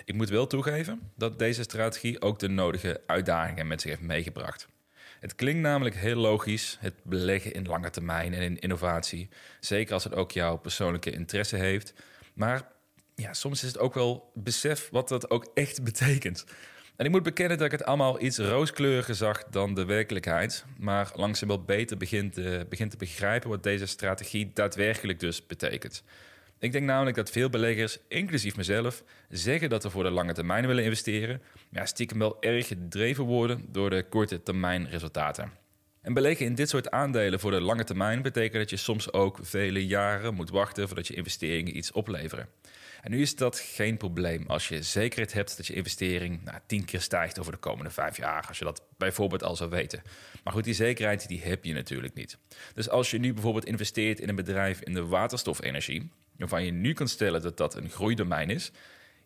Ik 0.04 0.14
moet 0.14 0.28
wel 0.28 0.46
toegeven 0.46 1.00
dat 1.16 1.38
deze 1.38 1.62
strategie 1.62 2.20
ook 2.20 2.38
de 2.38 2.48
nodige 2.48 3.00
uitdagingen 3.06 3.66
met 3.66 3.80
zich 3.80 3.90
heeft 3.90 4.02
meegebracht. 4.02 4.68
Het 5.20 5.34
klinkt 5.34 5.60
namelijk 5.60 5.96
heel 5.96 6.16
logisch, 6.16 6.76
het 6.80 6.94
beleggen 7.02 7.52
in 7.52 7.66
lange 7.66 7.90
termijn 7.90 8.34
en 8.34 8.42
in 8.42 8.58
innovatie, 8.58 9.28
zeker 9.60 9.94
als 9.94 10.04
het 10.04 10.14
ook 10.14 10.32
jouw 10.32 10.56
persoonlijke 10.56 11.10
interesse 11.10 11.56
heeft. 11.56 11.92
Maar 12.34 12.68
ja, 13.14 13.32
soms 13.32 13.62
is 13.62 13.68
het 13.68 13.78
ook 13.78 13.94
wel 13.94 14.30
besef 14.34 14.88
wat 14.90 15.08
dat 15.08 15.30
ook 15.30 15.50
echt 15.54 15.84
betekent. 15.90 16.44
En 16.96 17.04
ik 17.04 17.10
moet 17.10 17.22
bekennen 17.22 17.56
dat 17.58 17.66
ik 17.66 17.72
het 17.72 17.84
allemaal 17.84 18.22
iets 18.22 18.38
rooskleuriger 18.38 19.14
zag 19.14 19.44
dan 19.44 19.75
de 19.75 19.84
werkelijkheid, 19.84 20.64
maar 20.78 21.10
langzaam 21.14 21.48
wel 21.48 21.62
beter 21.62 21.96
begint, 21.96 22.38
uh, 22.38 22.60
begint 22.68 22.90
te 22.90 22.96
begrijpen 22.96 23.48
wat 23.48 23.62
deze 23.62 23.87
strategie 23.87 24.50
daadwerkelijk 24.54 25.20
dus 25.20 25.46
betekent. 25.46 26.02
Ik 26.60 26.72
denk 26.72 26.84
namelijk 26.84 27.16
dat 27.16 27.30
veel 27.30 27.50
beleggers, 27.50 27.98
inclusief 28.08 28.56
mezelf, 28.56 29.02
zeggen 29.28 29.68
dat 29.68 29.82
ze 29.82 29.90
voor 29.90 30.02
de 30.02 30.10
lange 30.10 30.32
termijn 30.32 30.66
willen 30.66 30.84
investeren, 30.84 31.42
maar 31.70 31.88
stiekem 31.88 32.18
wel 32.18 32.36
erg 32.40 32.66
gedreven 32.66 33.24
worden 33.24 33.64
door 33.68 33.90
de 33.90 34.04
korte 34.08 34.42
termijn 34.42 34.88
resultaten. 34.88 35.52
En 36.00 36.14
beleggen 36.14 36.46
in 36.46 36.54
dit 36.54 36.68
soort 36.68 36.90
aandelen 36.90 37.40
voor 37.40 37.50
de 37.50 37.60
lange 37.60 37.84
termijn 37.84 38.22
betekent 38.22 38.54
dat 38.54 38.70
je 38.70 38.76
soms 38.76 39.12
ook 39.12 39.38
vele 39.42 39.86
jaren 39.86 40.34
moet 40.34 40.50
wachten 40.50 40.86
voordat 40.86 41.06
je 41.06 41.14
investeringen 41.14 41.76
iets 41.76 41.92
opleveren. 41.92 42.48
En 43.02 43.10
nu 43.10 43.20
is 43.20 43.36
dat 43.36 43.58
geen 43.58 43.96
probleem 43.96 44.44
als 44.46 44.68
je 44.68 44.82
zekerheid 44.82 45.32
hebt 45.32 45.56
dat 45.56 45.66
je 45.66 45.74
investering 45.74 46.44
nou, 46.44 46.58
tien 46.66 46.84
keer 46.84 47.00
stijgt 47.00 47.38
over 47.38 47.52
de 47.52 47.58
komende 47.58 47.90
vijf 47.90 48.16
jaar. 48.16 48.44
Als 48.48 48.58
je 48.58 48.64
dat 48.64 48.82
bijvoorbeeld 48.96 49.42
al 49.42 49.56
zou 49.56 49.70
weten. 49.70 50.02
Maar 50.44 50.52
goed, 50.52 50.64
die 50.64 50.74
zekerheid 50.74 51.28
die 51.28 51.42
heb 51.42 51.64
je 51.64 51.72
natuurlijk 51.74 52.14
niet. 52.14 52.38
Dus 52.74 52.88
als 52.88 53.10
je 53.10 53.18
nu 53.18 53.32
bijvoorbeeld 53.32 53.64
investeert 53.64 54.20
in 54.20 54.28
een 54.28 54.34
bedrijf 54.34 54.80
in 54.80 54.94
de 54.94 55.06
waterstofenergie, 55.06 56.10
waarvan 56.38 56.64
je 56.64 56.71
nu 56.71 56.92
kan 56.92 57.09
stellen 57.09 57.42
dat 57.42 57.57
dat 57.57 57.75
een 57.75 57.90
groeidomein 57.90 58.50
is, 58.50 58.71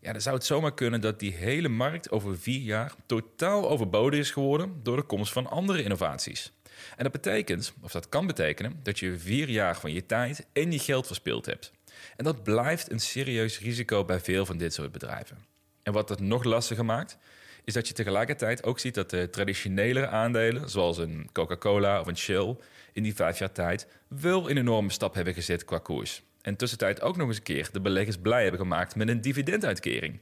ja, 0.01 0.13
dan 0.13 0.21
zou 0.21 0.37
het 0.37 0.45
zomaar 0.45 0.75
kunnen 0.75 1.01
dat 1.01 1.19
die 1.19 1.33
hele 1.33 1.69
markt 1.69 2.11
over 2.11 2.39
vier 2.39 2.61
jaar 2.61 2.95
totaal 3.07 3.71
overbodig 3.71 4.21
is 4.21 4.31
geworden 4.31 4.81
door 4.83 4.97
de 4.97 5.03
komst 5.03 5.33
van 5.33 5.47
andere 5.47 5.83
innovaties. 5.83 6.53
En 6.97 7.03
dat 7.03 7.13
betekent, 7.13 7.73
of 7.81 7.93
dat 7.93 8.09
kan 8.09 8.27
betekenen, 8.27 8.81
dat 8.83 8.99
je 8.99 9.19
vier 9.19 9.49
jaar 9.49 9.77
van 9.77 9.93
je 9.93 10.07
tijd 10.07 10.47
en 10.53 10.73
je 10.73 10.79
geld 10.79 11.07
verspild 11.07 11.47
hebt. 11.47 11.73
En 12.17 12.25
dat 12.25 12.43
blijft 12.43 12.91
een 12.91 13.01
serieus 13.01 13.61
risico 13.61 14.05
bij 14.05 14.21
veel 14.21 14.47
van 14.47 14.57
dit 14.57 14.75
soort 14.75 14.93
bedrijven. 14.93 15.39
En 15.83 15.93
wat 15.93 16.09
het 16.09 16.21
nog 16.21 16.45
lastiger 16.45 16.85
maakt, 16.85 17.19
is 17.65 17.75
dat 17.75 17.89
je 17.89 17.95
tegelijkertijd 17.95 18.65
ook 18.65 18.79
ziet 18.79 18.95
dat 18.95 19.11
de 19.11 19.31
traditionele 19.31 20.07
aandelen, 20.07 20.71
zoals 20.71 20.99
een 20.99 21.29
Coca-Cola 21.33 22.01
of 22.01 22.07
een 22.07 22.17
Shell, 22.17 22.57
in 22.93 23.03
die 23.03 23.15
vijf 23.15 23.39
jaar 23.39 23.53
tijd 23.53 23.87
wel 24.09 24.51
een 24.51 24.57
enorme 24.57 24.91
stap 24.91 25.15
hebben 25.15 25.35
gezet 25.35 25.65
qua 25.65 25.79
koers. 25.79 26.23
En 26.43 26.57
tussentijd 26.57 27.01
ook 27.01 27.17
nog 27.17 27.29
eens 27.29 27.37
een 27.37 27.43
keer 27.43 27.69
de 27.73 27.81
beleggers 27.81 28.17
blij 28.17 28.43
hebben 28.43 28.61
gemaakt 28.61 28.97
met 28.97 29.09
een 29.09 29.21
dividenduitkering. 29.21 30.21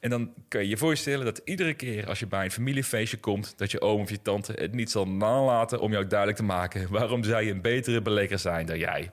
En 0.00 0.10
dan 0.10 0.32
kan 0.48 0.62
je 0.62 0.68
je 0.68 0.76
voorstellen 0.76 1.24
dat 1.24 1.40
iedere 1.44 1.74
keer 1.74 2.06
als 2.06 2.18
je 2.18 2.26
bij 2.26 2.44
een 2.44 2.50
familiefeestje 2.50 3.16
komt, 3.16 3.58
dat 3.58 3.70
je 3.70 3.80
oom 3.80 4.00
of 4.00 4.10
je 4.10 4.22
tante 4.22 4.52
het 4.52 4.74
niet 4.74 4.90
zal 4.90 5.08
nalaten 5.08 5.80
om 5.80 5.92
jou 5.92 6.06
duidelijk 6.06 6.38
te 6.38 6.44
maken 6.44 6.90
waarom 6.90 7.24
zij 7.24 7.50
een 7.50 7.62
betere 7.62 8.02
belegger 8.02 8.38
zijn 8.38 8.66
dan 8.66 8.78
jij. 8.78 9.10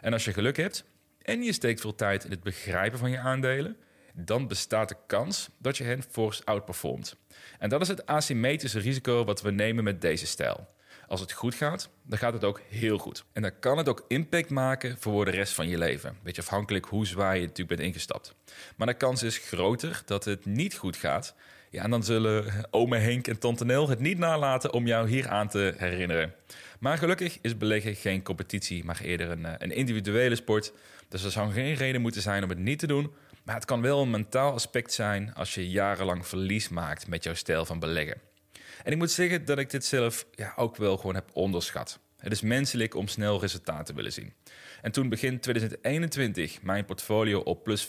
En 0.00 0.12
als 0.12 0.24
je 0.24 0.32
geluk 0.32 0.56
hebt 0.56 0.84
en 1.22 1.42
je 1.42 1.52
steekt 1.52 1.80
veel 1.80 1.94
tijd 1.94 2.24
in 2.24 2.30
het 2.30 2.42
begrijpen 2.42 2.98
van 2.98 3.10
je 3.10 3.18
aandelen, 3.18 3.76
dan 4.14 4.48
bestaat 4.48 4.88
de 4.88 4.96
kans 5.06 5.50
dat 5.58 5.76
je 5.76 5.84
hen 5.84 6.02
fors 6.02 6.44
outperformt. 6.44 7.16
En 7.58 7.68
dat 7.68 7.80
is 7.80 7.88
het 7.88 8.06
asymmetrische 8.06 8.78
risico 8.78 9.24
wat 9.24 9.42
we 9.42 9.50
nemen 9.50 9.84
met 9.84 10.00
deze 10.00 10.26
stijl. 10.26 10.68
Als 11.08 11.20
het 11.20 11.32
goed 11.32 11.54
gaat, 11.54 11.88
dan 12.02 12.18
gaat 12.18 12.32
het 12.32 12.44
ook 12.44 12.60
heel 12.68 12.98
goed. 12.98 13.24
En 13.32 13.42
dan 13.42 13.58
kan 13.60 13.78
het 13.78 13.88
ook 13.88 14.04
impact 14.08 14.50
maken 14.50 14.96
voor 14.98 15.24
de 15.24 15.30
rest 15.30 15.52
van 15.52 15.68
je 15.68 15.78
leven. 15.78 16.16
Beetje 16.22 16.42
afhankelijk 16.42 16.86
hoe 16.86 17.06
zwaar 17.06 17.34
je 17.34 17.40
natuurlijk 17.40 17.68
bent 17.68 17.80
ingestapt. 17.80 18.34
Maar 18.76 18.86
de 18.86 18.94
kans 18.94 19.22
is 19.22 19.38
groter 19.38 20.02
dat 20.06 20.24
het 20.24 20.44
niet 20.44 20.74
goed 20.74 20.96
gaat. 20.96 21.34
Ja, 21.70 21.82
en 21.82 21.90
dan 21.90 22.04
zullen 22.04 22.66
ome 22.70 22.96
Henk 22.98 23.26
en 23.26 23.38
tante 23.38 23.64
Nel 23.64 23.88
het 23.88 23.98
niet 23.98 24.18
nalaten 24.18 24.72
om 24.72 24.86
jou 24.86 25.08
hier 25.08 25.28
aan 25.28 25.48
te 25.48 25.74
herinneren. 25.76 26.34
Maar 26.78 26.98
gelukkig 26.98 27.38
is 27.40 27.56
beleggen 27.56 27.94
geen 27.94 28.22
competitie, 28.22 28.84
maar 28.84 29.00
eerder 29.00 29.30
een, 29.30 29.44
eh, 29.44 29.52
een 29.58 29.70
individuele 29.70 30.34
sport. 30.34 30.72
Dus 31.08 31.24
er 31.24 31.30
zou 31.30 31.52
geen 31.52 31.74
reden 31.74 32.00
moeten 32.00 32.22
zijn 32.22 32.42
om 32.42 32.48
het 32.48 32.58
niet 32.58 32.78
te 32.78 32.86
doen. 32.86 33.12
Maar 33.44 33.54
het 33.54 33.64
kan 33.64 33.80
wel 33.80 34.02
een 34.02 34.10
mentaal 34.10 34.52
aspect 34.52 34.92
zijn 34.92 35.34
als 35.34 35.54
je 35.54 35.70
jarenlang 35.70 36.26
verlies 36.26 36.68
maakt 36.68 37.08
met 37.08 37.24
jouw 37.24 37.34
stijl 37.34 37.64
van 37.64 37.78
beleggen. 37.78 38.20
En 38.84 38.92
ik 38.92 38.98
moet 38.98 39.10
zeggen 39.10 39.44
dat 39.44 39.58
ik 39.58 39.70
dit 39.70 39.84
zelf 39.84 40.26
ja, 40.34 40.52
ook 40.56 40.76
wel 40.76 40.96
gewoon 40.96 41.14
heb 41.14 41.30
onderschat. 41.32 41.98
Het 42.18 42.32
is 42.32 42.40
menselijk 42.40 42.94
om 42.94 43.08
snel 43.08 43.40
resultaten 43.40 43.84
te 43.84 43.94
willen 43.94 44.12
zien. 44.12 44.32
En 44.82 44.92
toen 44.92 45.08
begin 45.08 45.40
2021 45.40 46.62
mijn 46.62 46.84
portfolio 46.84 47.40
op 47.40 47.64
plus 47.64 47.86
50% 47.86 47.88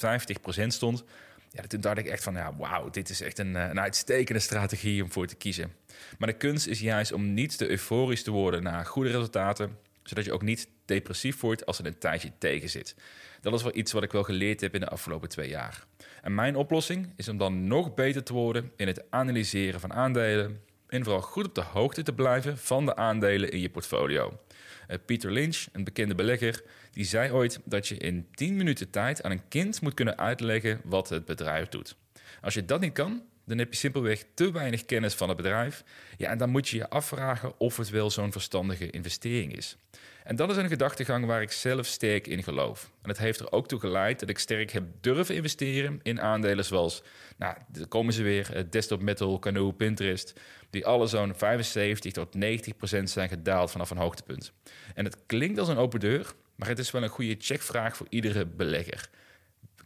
stond, 0.67 1.03
ja, 1.49 1.63
toen 1.67 1.81
dacht 1.81 1.97
ik 1.97 2.05
echt 2.05 2.23
van, 2.23 2.33
ja, 2.33 2.55
wauw, 2.55 2.89
dit 2.89 3.09
is 3.09 3.21
echt 3.21 3.39
een, 3.39 3.55
eh, 3.55 3.69
een 3.69 3.79
uitstekende 3.79 4.39
strategie 4.39 5.03
om 5.03 5.11
voor 5.11 5.27
te 5.27 5.35
kiezen. 5.35 5.73
Maar 6.17 6.27
de 6.27 6.37
kunst 6.37 6.67
is 6.67 6.79
juist 6.79 7.11
om 7.11 7.33
niet 7.33 7.57
te 7.57 7.69
euforisch 7.69 8.23
te 8.23 8.31
worden 8.31 8.63
naar 8.63 8.85
goede 8.85 9.09
resultaten, 9.09 9.77
zodat 10.03 10.25
je 10.25 10.33
ook 10.33 10.41
niet 10.41 10.67
depressief 10.85 11.39
wordt 11.39 11.65
als 11.65 11.79
er 11.79 11.85
een 11.85 11.97
tijdje 11.97 12.31
tegen 12.37 12.69
zit. 12.69 12.95
Dat 13.41 13.53
is 13.53 13.63
wel 13.63 13.75
iets 13.75 13.91
wat 13.91 14.03
ik 14.03 14.11
wel 14.11 14.23
geleerd 14.23 14.61
heb 14.61 14.73
in 14.73 14.79
de 14.79 14.89
afgelopen 14.89 15.29
twee 15.29 15.49
jaar. 15.49 15.85
En 16.21 16.35
mijn 16.35 16.55
oplossing 16.55 17.13
is 17.15 17.29
om 17.29 17.37
dan 17.37 17.67
nog 17.67 17.93
beter 17.93 18.23
te 18.23 18.33
worden 18.33 18.71
in 18.75 18.87
het 18.87 19.03
analyseren 19.09 19.79
van 19.79 19.93
aandelen, 19.93 20.61
en 20.87 21.03
vooral 21.03 21.21
goed 21.21 21.45
op 21.45 21.55
de 21.55 21.61
hoogte 21.61 22.03
te 22.03 22.13
blijven 22.13 22.57
van 22.57 22.85
de 22.85 22.95
aandelen 22.95 23.51
in 23.51 23.59
je 23.59 23.69
portfolio. 23.69 24.39
Uh, 24.87 24.97
Peter 25.05 25.31
Lynch, 25.31 25.65
een 25.71 25.83
bekende 25.83 26.15
belegger, 26.15 26.63
die 26.91 27.05
zei 27.05 27.31
ooit 27.31 27.59
dat 27.63 27.87
je 27.87 27.97
in 27.97 28.27
10 28.31 28.55
minuten 28.55 28.89
tijd 28.89 29.23
aan 29.23 29.31
een 29.31 29.47
kind 29.47 29.81
moet 29.81 29.93
kunnen 29.93 30.17
uitleggen 30.17 30.81
wat 30.83 31.09
het 31.09 31.25
bedrijf 31.25 31.69
doet. 31.69 31.95
Als 32.41 32.53
je 32.53 32.65
dat 32.65 32.81
niet 32.81 32.93
kan, 32.93 33.23
dan 33.45 33.57
heb 33.57 33.73
je 33.73 33.79
simpelweg 33.79 34.23
te 34.33 34.51
weinig 34.51 34.85
kennis 34.85 35.13
van 35.13 35.27
het 35.27 35.37
bedrijf. 35.37 35.83
Ja, 36.17 36.29
en 36.29 36.37
dan 36.37 36.49
moet 36.49 36.69
je 36.69 36.77
je 36.77 36.89
afvragen 36.89 37.59
of 37.59 37.77
het 37.77 37.89
wel 37.89 38.09
zo'n 38.09 38.31
verstandige 38.31 38.89
investering 38.89 39.55
is. 39.55 39.77
En 40.23 40.35
dat 40.35 40.49
is 40.49 40.57
een 40.57 40.67
gedachtegang 40.67 41.25
waar 41.25 41.41
ik 41.41 41.51
zelf 41.51 41.85
sterk 41.85 42.27
in 42.27 42.43
geloof. 42.43 42.91
En 43.01 43.09
het 43.09 43.17
heeft 43.17 43.39
er 43.39 43.51
ook 43.51 43.67
toe 43.67 43.79
geleid 43.79 44.19
dat 44.19 44.29
ik 44.29 44.39
sterk 44.39 44.71
heb 44.71 44.83
durven 45.01 45.35
investeren 45.35 45.99
in 46.03 46.21
aandelen 46.21 46.65
zoals, 46.65 47.03
nou, 47.37 47.57
daar 47.67 47.87
komen 47.87 48.13
ze 48.13 48.23
weer, 48.23 48.55
eh, 48.55 48.63
Desktop 48.69 49.01
Metal, 49.01 49.39
Canoe, 49.39 49.73
Pinterest, 49.73 50.33
die 50.69 50.85
alle 50.85 51.07
zo'n 51.07 51.35
75 51.35 52.11
tot 52.11 52.33
90 52.33 52.77
procent 52.77 53.09
zijn 53.09 53.29
gedaald 53.29 53.71
vanaf 53.71 53.89
een 53.89 53.97
hoogtepunt. 53.97 54.51
En 54.93 55.05
het 55.05 55.17
klinkt 55.25 55.59
als 55.59 55.67
een 55.67 55.77
open 55.77 55.99
deur, 55.99 56.33
maar 56.55 56.67
het 56.67 56.79
is 56.79 56.91
wel 56.91 57.03
een 57.03 57.09
goede 57.09 57.35
checkvraag 57.39 57.97
voor 57.97 58.07
iedere 58.09 58.45
belegger. 58.45 59.09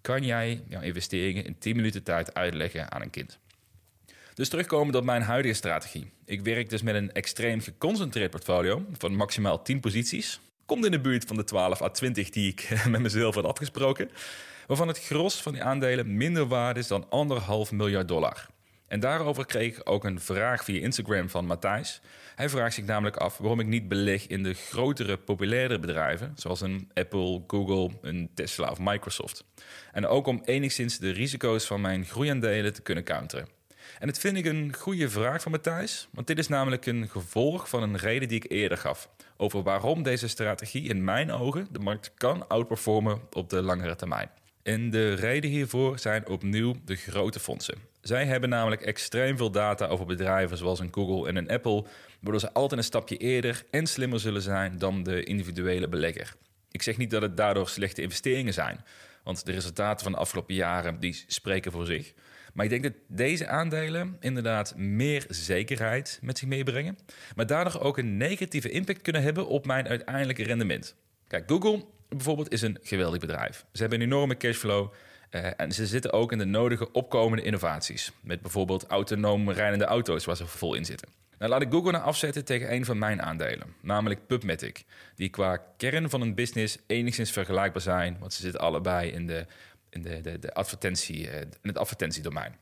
Kan 0.02 0.26
jij 0.26 0.64
jouw 0.68 0.82
investeringen 0.82 1.46
in 1.46 1.58
10 1.58 1.76
minuten 1.76 2.04
tijd 2.04 2.34
uitleggen 2.34 2.92
aan 2.92 3.02
een 3.02 3.10
kind? 3.10 3.40
Dus 4.40 4.50
terugkomend 4.50 4.96
op 4.96 5.04
mijn 5.04 5.22
huidige 5.22 5.54
strategie. 5.54 6.12
Ik 6.26 6.42
werk 6.42 6.70
dus 6.70 6.82
met 6.82 6.96
een 6.96 7.12
extreem 7.12 7.62
geconcentreerd 7.62 8.32
portfolio 8.32 8.86
van 8.98 9.16
maximaal 9.16 9.62
10 9.62 9.80
posities. 9.80 10.40
Komt 10.66 10.86
in 10.86 10.92
de 10.92 11.00
buurt 11.00 11.26
van 11.26 11.36
de 11.36 11.44
12 11.44 11.82
à 11.82 11.90
20 11.90 12.30
die 12.30 12.52
ik 12.52 12.70
met 12.90 13.02
mezelf 13.02 13.36
had 13.36 13.44
afgesproken. 13.44 14.10
Waarvan 14.68 14.88
het 14.88 15.00
gros 15.00 15.42
van 15.42 15.54
die 15.54 15.64
aandelen 15.64 16.18
minder 16.18 16.48
waard 16.48 16.78
is 16.78 16.88
dan 16.88 17.06
anderhalf 17.10 17.72
miljard 17.72 18.08
dollar. 18.08 18.48
En 18.88 19.00
daarover 19.00 19.46
kreeg 19.46 19.78
ik 19.78 19.90
ook 19.90 20.04
een 20.04 20.20
vraag 20.20 20.64
via 20.64 20.82
Instagram 20.82 21.30
van 21.30 21.46
Matthijs. 21.46 22.02
Hij 22.36 22.50
vraagt 22.50 22.74
zich 22.74 22.86
namelijk 22.86 23.18
af 23.18 23.38
waarom 23.38 23.60
ik 23.60 23.68
niet 23.68 23.88
beleg 23.88 24.28
in 24.28 24.44
de 24.44 24.54
grotere, 24.54 25.18
populairdere 25.18 25.80
bedrijven, 25.80 26.32
zoals 26.36 26.62
een 26.62 26.92
Apple, 26.94 27.44
Google, 27.48 27.90
een 28.02 28.30
Tesla 28.34 28.70
of 28.70 28.80
Microsoft. 28.80 29.44
En 29.92 30.08
ook 30.08 30.28
om 30.28 30.42
enigszins 30.46 30.98
de 30.98 31.12
risico's 31.12 31.66
van 31.66 31.82
mijn 31.82 32.06
groeiaandelen 32.06 32.74
te 32.74 32.82
kunnen 32.82 33.04
counteren. 33.04 33.59
En 34.00 34.08
dat 34.08 34.20
vind 34.20 34.38
ik 34.38 34.46
een 34.46 34.74
goede 34.74 35.10
vraag 35.10 35.42
van 35.42 35.52
Matthijs, 35.52 36.08
want 36.12 36.28
dit 36.28 36.38
is 36.38 36.48
namelijk 36.48 36.86
een 36.86 37.10
gevolg 37.10 37.70
van 37.70 37.84
een 37.84 37.98
reden 37.98 38.28
die 38.28 38.44
ik 38.44 38.52
eerder 38.52 38.78
gaf. 38.78 39.10
Over 39.38 39.64
waarom 39.64 40.04
deze 40.04 40.28
strategie 40.28 40.90
in 40.90 41.04
mijn 41.04 41.32
ogen 41.32 41.68
de 41.72 41.80
markt 41.80 42.12
kan 42.18 42.48
outperformen 42.48 43.22
op 43.32 43.50
de 43.50 43.62
langere 43.62 43.96
termijn. 43.96 44.30
En 44.64 44.90
de 44.90 45.14
reden 45.14 45.50
hiervoor 45.50 46.00
zijn 46.00 46.28
opnieuw 46.28 46.76
de 46.86 46.96
grote 46.96 47.40
fondsen. 47.40 47.78
Zij 48.02 48.26
hebben 48.26 48.50
namelijk 48.50 48.82
extreem 48.82 49.38
veel 49.38 49.52
data 49.52 49.88
over 49.88 50.06
bedrijven 50.06 50.58
zoals 50.58 50.80
een 50.80 50.94
Google 50.94 51.28
en 51.28 51.36
een 51.36 51.50
Apple, 51.50 51.86
waardoor 52.20 52.40
ze 52.40 52.54
altijd 52.54 52.80
een 52.80 52.86
stapje 52.86 53.18
eerder 53.18 53.64
en 53.72 53.88
slimmer 53.88 54.20
zullen 54.20 54.42
zijn 54.42 54.78
dan 54.78 55.04
de 55.04 55.24
individuele 55.24 55.88
belegger. 55.88 56.36
Ik 56.72 56.82
zeg 56.82 56.98
niet 56.98 57.12
dat 57.12 57.22
het 57.22 57.38
daardoor 57.38 57.70
slechte 57.70 58.02
investeringen 58.02 58.54
zijn, 58.54 58.84
want 59.24 59.46
de 59.46 59.52
resultaten 59.52 60.04
van 60.04 60.12
de 60.12 60.18
afgelopen 60.18 60.56
jaren 60.56 61.00
die 61.00 61.24
spreken 61.28 61.72
voor 61.72 61.86
zich. 61.86 62.14
Maar 62.54 62.66
ik 62.66 62.72
denk 62.72 62.84
dat 62.84 62.94
deze 63.08 63.48
aandelen 63.48 64.18
inderdaad 64.20 64.76
meer 64.78 65.26
zekerheid 65.30 66.20
met 66.22 66.38
zich 66.38 66.48
meebrengen, 66.48 66.98
maar 67.36 67.48
daardoor 67.48 67.82
ook 67.82 67.98
een 67.98 68.18
negatieve 68.18 68.70
impact 68.70 69.02
kunnen 69.02 69.22
hebben 69.22 69.48
op 69.48 69.66
mijn 69.66 69.88
uiteindelijke 69.88 70.44
rendement. 70.44 70.96
Kijk, 71.28 71.50
Google 71.50 71.86
bijvoorbeeld 72.10 72.52
is 72.52 72.62
een 72.62 72.78
geweldig 72.82 73.20
bedrijf. 73.20 73.66
Ze 73.74 73.82
hebben 73.82 74.02
een 74.02 74.06
enorme 74.06 74.38
cashflow 74.38 74.94
uh, 75.32 75.48
en 75.58 75.72
ze 75.72 75.88
zitten 75.88 76.14
ook 76.14 76.32
in 76.32 76.38
de 76.38 76.46
nodige 76.46 76.92
opkomende 76.92 77.44
innovaties. 77.44 78.12
Met 78.22 78.42
bijvoorbeeld 78.42 78.88
autonoom 78.88 79.52
rijdende 79.52 79.86
auto's 79.86 80.26
waar 80.26 80.36
ze 80.36 80.48
vol 80.48 80.74
in 80.74 80.86
zitten. 80.86 81.10
Nou, 81.38 81.52
laat 81.52 81.62
ik 81.62 81.72
Google 81.72 81.92
nou 81.92 82.04
afzetten 82.04 82.46
tegen 82.46 82.74
een 82.74 82.86
van 82.86 82.98
mijn 82.98 83.22
aandelen, 83.22 83.74
namelijk 83.82 84.28
PubMatic. 84.28 84.84
Die 85.16 85.30
qua 85.30 85.64
kern 85.78 86.10
van 86.10 86.22
een 86.22 86.36
business 86.36 86.78
enigszins 86.88 87.32
vergelijkbaar 87.32 87.82
zijn, 87.82 88.18
want 88.20 88.34
ze 88.34 88.42
zitten 88.42 88.62
allebei 88.62 89.12
in 89.12 89.28
de 89.28 89.46
in, 89.90 90.02
de, 90.02 90.22
de, 90.22 90.40
de 90.40 90.54
advertentie, 90.54 91.30
in 91.30 91.50
het 91.62 91.78
advertentiedomein. 91.78 92.56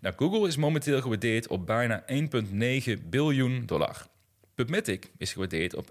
Nou, 0.00 0.14
Google 0.16 0.48
is 0.48 0.56
momenteel 0.56 1.00
gewaardeerd 1.00 1.48
op 1.48 1.66
bijna 1.66 2.04
1,9 2.86 3.08
biljoen 3.08 3.66
dollar. 3.66 4.06
PubMatic 4.54 5.10
is 5.18 5.32
gewaardeerd 5.32 5.74
op 5.74 5.90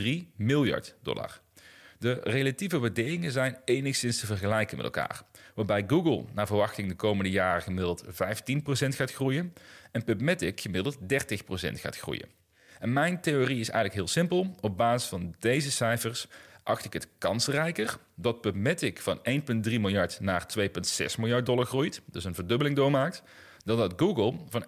1,3 0.00 0.04
miljard 0.36 0.96
dollar. 1.02 1.40
De 1.98 2.20
relatieve 2.22 2.78
waarderingen 2.78 3.32
zijn 3.32 3.58
enigszins 3.64 4.20
te 4.20 4.26
vergelijken 4.26 4.76
met 4.76 4.84
elkaar. 4.86 5.22
Waarbij 5.54 5.84
Google 5.86 6.24
naar 6.32 6.46
verwachting 6.46 6.88
de 6.88 6.94
komende 6.94 7.30
jaren 7.30 7.62
gemiddeld 7.62 8.04
15% 8.04 8.08
gaat 8.88 9.12
groeien 9.12 9.52
en 9.92 10.04
PubMatic 10.04 10.60
gemiddeld 10.60 10.98
30% 10.98 11.04
gaat 11.72 11.96
groeien. 11.96 12.28
En 12.78 12.92
mijn 12.92 13.20
theorie 13.20 13.60
is 13.60 13.70
eigenlijk 13.70 13.94
heel 13.94 14.08
simpel. 14.08 14.54
Op 14.60 14.76
basis 14.76 15.08
van 15.08 15.34
deze 15.38 15.70
cijfers 15.70 16.26
acht 16.64 16.84
ik 16.84 16.92
het 16.92 17.08
kansrijker 17.18 17.98
dat 18.14 18.40
PubMatic 18.40 19.00
van 19.00 19.18
1,3 19.18 19.24
miljard 19.62 20.20
naar 20.20 20.46
2,6 20.58 20.66
miljard 21.18 21.46
dollar 21.46 21.66
groeit, 21.66 22.02
dus 22.06 22.24
een 22.24 22.34
verdubbeling 22.34 22.76
doormaakt, 22.76 23.22
dan 23.64 23.76
dat 23.76 23.92
Google 23.96 24.34
van 24.48 24.64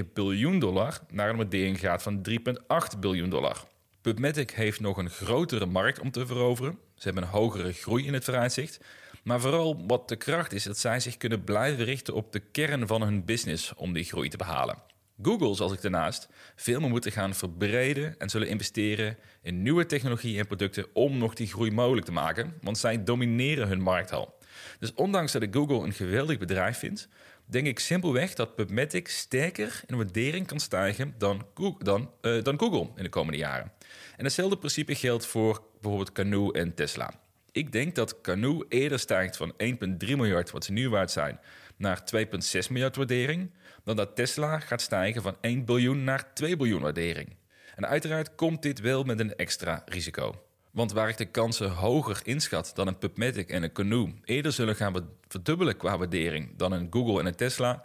1,9 0.00 0.12
biljoen 0.12 0.58
dollar 0.58 1.00
naar 1.10 1.28
een 1.28 1.36
waardering 1.36 1.80
gaat 1.80 2.02
van 2.02 2.26
3,8 2.30 2.98
biljoen 3.00 3.30
dollar. 3.30 3.64
PubMatic 4.00 4.50
heeft 4.50 4.80
nog 4.80 4.96
een 4.96 5.10
grotere 5.10 5.66
markt 5.66 6.00
om 6.00 6.10
te 6.10 6.26
veroveren. 6.26 6.78
Ze 6.94 7.04
hebben 7.04 7.22
een 7.22 7.28
hogere 7.28 7.72
groei 7.72 8.06
in 8.06 8.14
het 8.14 8.24
vooruitzicht. 8.24 8.80
Maar 9.24 9.40
vooral 9.40 9.86
wat 9.86 10.08
de 10.08 10.16
kracht 10.16 10.52
is 10.52 10.62
dat 10.62 10.78
zij 10.78 11.00
zich 11.00 11.16
kunnen 11.16 11.44
blijven 11.44 11.84
richten 11.84 12.14
op 12.14 12.32
de 12.32 12.40
kern 12.40 12.86
van 12.86 13.02
hun 13.02 13.24
business 13.24 13.74
om 13.74 13.92
die 13.92 14.04
groei 14.04 14.28
te 14.28 14.36
behalen. 14.36 14.76
Google 15.22 15.54
zal 15.54 15.68
zich 15.68 15.80
daarnaast 15.80 16.28
veel 16.56 16.80
meer 16.80 16.90
moeten 16.90 17.12
gaan 17.12 17.34
verbreden 17.34 18.18
en 18.18 18.30
zullen 18.30 18.48
investeren 18.48 19.16
in 19.42 19.62
nieuwe 19.62 19.86
technologie 19.86 20.38
en 20.38 20.46
producten 20.46 20.86
om 20.92 21.18
nog 21.18 21.34
die 21.34 21.46
groei 21.46 21.70
mogelijk 21.70 22.06
te 22.06 22.12
maken, 22.12 22.54
want 22.60 22.78
zij 22.78 23.04
domineren 23.04 23.68
hun 23.68 23.80
markt 23.80 24.12
al. 24.12 24.38
Dus 24.78 24.94
ondanks 24.94 25.32
dat 25.32 25.42
ik 25.42 25.54
Google 25.54 25.84
een 25.84 25.92
geweldig 25.92 26.38
bedrijf 26.38 26.78
vind, 26.78 27.08
denk 27.44 27.66
ik 27.66 27.78
simpelweg 27.78 28.34
dat 28.34 28.54
PubMatic 28.54 29.08
sterker 29.08 29.82
in 29.86 29.96
waardering 29.96 30.46
kan 30.46 30.60
stijgen 30.60 31.14
dan 31.18 31.46
Google, 31.54 31.84
dan, 31.84 32.10
uh, 32.22 32.42
dan 32.42 32.58
Google 32.58 32.88
in 32.96 33.02
de 33.02 33.08
komende 33.08 33.38
jaren. 33.38 33.72
En 34.16 34.24
hetzelfde 34.24 34.58
principe 34.58 34.94
geldt 34.94 35.26
voor 35.26 35.62
bijvoorbeeld 35.80 36.12
Canoe 36.12 36.52
en 36.52 36.74
Tesla. 36.74 37.20
Ik 37.52 37.72
denk 37.72 37.94
dat 37.94 38.20
Canoe 38.20 38.66
eerder 38.68 38.98
stijgt 38.98 39.36
van 39.36 39.54
1,3 39.56 40.16
miljard, 40.16 40.50
wat 40.50 40.64
ze 40.64 40.72
nu 40.72 40.88
waard 40.88 41.10
zijn, 41.10 41.40
naar 41.76 42.02
2,6 42.04 42.70
miljard 42.70 42.96
waardering, 42.96 43.50
dan 43.84 43.96
dat 43.96 44.16
Tesla 44.16 44.58
gaat 44.58 44.80
stijgen 44.80 45.22
van 45.22 45.36
1 45.40 45.64
biljoen 45.64 46.04
naar 46.04 46.34
2 46.34 46.56
biljoen 46.56 46.82
waardering. 46.82 47.36
En 47.76 47.86
uiteraard 47.86 48.34
komt 48.34 48.62
dit 48.62 48.80
wel 48.80 49.02
met 49.02 49.20
een 49.20 49.36
extra 49.36 49.82
risico. 49.86 50.42
Want 50.70 50.92
waar 50.92 51.08
ik 51.08 51.16
de 51.16 51.24
kansen 51.24 51.70
hoger 51.70 52.20
inschat 52.24 52.70
dan 52.74 52.86
een 52.86 52.98
PubMatic 52.98 53.48
en 53.48 53.62
een 53.62 53.72
Canoe 53.72 54.12
eerder 54.24 54.52
zullen 54.52 54.76
gaan 54.76 55.08
verdubbelen 55.28 55.76
qua 55.76 55.98
waardering 55.98 56.56
dan 56.56 56.72
een 56.72 56.86
Google 56.90 57.20
en 57.20 57.26
een 57.26 57.34
Tesla, 57.34 57.82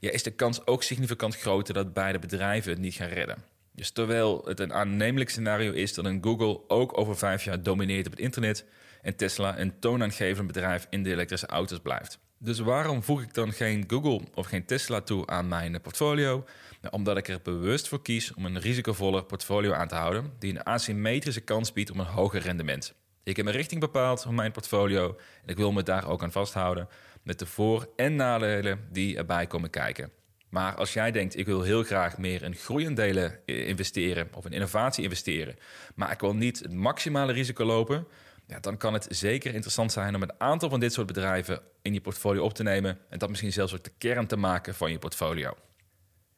ja, 0.00 0.10
is 0.10 0.22
de 0.22 0.30
kans 0.30 0.66
ook 0.66 0.82
significant 0.82 1.36
groter 1.36 1.74
dat 1.74 1.92
beide 1.92 2.18
bedrijven 2.18 2.70
het 2.70 2.80
niet 2.80 2.94
gaan 2.94 3.08
redden. 3.08 3.44
Dus 3.72 3.90
terwijl 3.90 4.42
het 4.44 4.60
een 4.60 4.72
aannemelijk 4.72 5.30
scenario 5.30 5.72
is 5.72 5.94
dat 5.94 6.04
een 6.04 6.22
Google 6.22 6.60
ook 6.68 6.98
over 6.98 7.16
vijf 7.16 7.44
jaar 7.44 7.62
domineert 7.62 8.06
op 8.06 8.12
het 8.12 8.20
internet 8.20 8.64
en 9.02 9.16
Tesla 9.16 9.58
een 9.58 9.78
toonaangevend 9.78 10.46
bedrijf 10.46 10.86
in 10.90 11.02
de 11.02 11.10
elektrische 11.10 11.46
auto's 11.46 11.80
blijft. 11.80 12.18
Dus 12.42 12.58
waarom 12.58 13.02
voeg 13.02 13.22
ik 13.22 13.34
dan 13.34 13.52
geen 13.52 13.84
Google 13.86 14.20
of 14.34 14.46
geen 14.46 14.64
Tesla 14.64 15.00
toe 15.00 15.26
aan 15.26 15.48
mijn 15.48 15.80
portfolio? 15.80 16.44
Nou, 16.80 16.94
omdat 16.94 17.16
ik 17.16 17.28
er 17.28 17.40
bewust 17.42 17.88
voor 17.88 18.02
kies 18.02 18.34
om 18.34 18.44
een 18.44 18.60
risicovoller 18.60 19.24
portfolio 19.24 19.72
aan 19.72 19.88
te 19.88 19.94
houden 19.94 20.32
die 20.38 20.50
een 20.50 20.62
asymmetrische 20.62 21.40
kans 21.40 21.72
biedt 21.72 21.90
op 21.90 21.98
een 21.98 22.04
hoger 22.04 22.40
rendement. 22.40 22.94
Ik 23.22 23.36
heb 23.36 23.46
een 23.46 23.52
richting 23.52 23.80
bepaald 23.80 24.22
voor 24.22 24.34
mijn 24.34 24.52
portfolio 24.52 25.16
en 25.42 25.48
ik 25.48 25.56
wil 25.56 25.72
me 25.72 25.82
daar 25.82 26.08
ook 26.08 26.22
aan 26.22 26.32
vasthouden 26.32 26.88
met 27.22 27.38
de 27.38 27.46
voor- 27.46 27.88
en 27.96 28.16
nadelen 28.16 28.88
die 28.92 29.16
erbij 29.16 29.46
komen 29.46 29.70
kijken. 29.70 30.10
Maar 30.48 30.74
als 30.74 30.92
jij 30.92 31.10
denkt, 31.10 31.38
ik 31.38 31.46
wil 31.46 31.62
heel 31.62 31.82
graag 31.82 32.18
meer 32.18 32.42
in 32.42 32.54
groeiendelen 32.54 33.40
investeren 33.44 34.28
of 34.34 34.44
in 34.44 34.52
innovatie 34.52 35.04
investeren, 35.04 35.56
maar 35.94 36.10
ik 36.12 36.20
wil 36.20 36.34
niet 36.34 36.58
het 36.58 36.72
maximale 36.72 37.32
risico 37.32 37.64
lopen, 37.64 38.06
ja, 38.50 38.60
dan 38.60 38.76
kan 38.76 38.92
het 38.92 39.06
zeker 39.08 39.54
interessant 39.54 39.92
zijn 39.92 40.14
om 40.14 40.22
een 40.22 40.40
aantal 40.40 40.70
van 40.70 40.80
dit 40.80 40.92
soort 40.92 41.06
bedrijven 41.06 41.60
in 41.82 41.92
je 41.92 42.00
portfolio 42.00 42.44
op 42.44 42.54
te 42.54 42.62
nemen 42.62 42.98
en 43.08 43.18
dat 43.18 43.28
misschien 43.28 43.52
zelfs 43.52 43.74
ook 43.74 43.84
de 43.84 43.92
kern 43.98 44.26
te 44.26 44.36
maken 44.36 44.74
van 44.74 44.90
je 44.90 44.98
portfolio. 44.98 45.54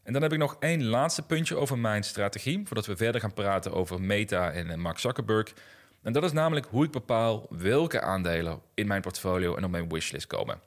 En 0.02 0.12
dan 0.12 0.22
heb 0.22 0.32
ik 0.32 0.38
nog 0.38 0.56
één 0.60 0.84
laatste 0.84 1.22
puntje 1.22 1.56
over 1.56 1.78
mijn 1.78 2.04
strategie, 2.04 2.62
voordat 2.64 2.86
we 2.86 2.96
verder 2.96 3.20
gaan 3.20 3.34
praten 3.34 3.72
over 3.72 4.00
Meta 4.00 4.50
en 4.50 4.80
Mark 4.80 4.98
Zuckerberg. 4.98 5.52
En 6.02 6.12
dat 6.12 6.24
is 6.24 6.32
namelijk 6.32 6.66
hoe 6.66 6.84
ik 6.84 6.90
bepaal 6.90 7.46
welke 7.50 8.00
aandelen 8.00 8.60
in 8.74 8.86
mijn 8.86 9.00
portfolio 9.00 9.56
en 9.56 9.64
op 9.64 9.70
mijn 9.70 9.88
wishlist 9.88 10.26
komen. 10.26 10.60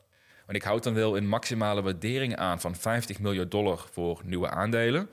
Want 0.45 0.58
ik 0.58 0.63
houd 0.63 0.84
dan 0.84 0.93
wel 0.93 1.17
een 1.17 1.27
maximale 1.27 1.81
waardering 1.81 2.36
aan 2.36 2.60
van 2.60 2.75
50 2.75 3.19
miljard 3.19 3.51
dollar 3.51 3.86
voor 3.91 4.21
nieuwe 4.23 4.49
aandelen. 4.49 5.10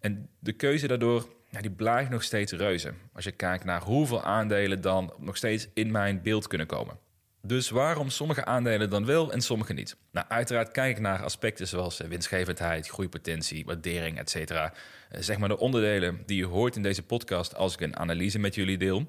En 0.00 0.28
de 0.38 0.52
keuze 0.52 0.86
daardoor 0.86 1.35
ja, 1.50 1.60
die 1.60 1.70
blijft 1.70 2.10
nog 2.10 2.22
steeds 2.22 2.52
reuze. 2.52 2.92
Als 3.12 3.24
je 3.24 3.32
kijkt 3.32 3.64
naar 3.64 3.82
hoeveel 3.82 4.22
aandelen 4.22 4.80
dan 4.80 5.14
nog 5.18 5.36
steeds 5.36 5.68
in 5.74 5.90
mijn 5.90 6.22
beeld 6.22 6.46
kunnen 6.46 6.66
komen. 6.66 6.98
Dus 7.42 7.70
waarom 7.70 8.10
sommige 8.10 8.44
aandelen 8.44 8.90
dan 8.90 9.04
wel 9.04 9.32
en 9.32 9.40
sommige 9.40 9.72
niet? 9.72 9.96
Nou, 10.10 10.26
uiteraard 10.28 10.70
kijk 10.70 10.96
ik 10.96 11.02
naar 11.02 11.22
aspecten 11.22 11.68
zoals 11.68 12.00
eh, 12.00 12.08
winstgevendheid, 12.08 12.88
groeipotentie, 12.88 13.64
waardering, 13.64 14.18
etc. 14.18 14.34
Eh, 14.50 14.70
zeg 15.10 15.38
maar 15.38 15.48
de 15.48 15.58
onderdelen 15.58 16.22
die 16.26 16.36
je 16.36 16.44
hoort 16.44 16.76
in 16.76 16.82
deze 16.82 17.02
podcast 17.02 17.54
als 17.54 17.74
ik 17.74 17.80
een 17.80 17.96
analyse 17.96 18.38
met 18.38 18.54
jullie 18.54 18.78
deel. 18.78 19.08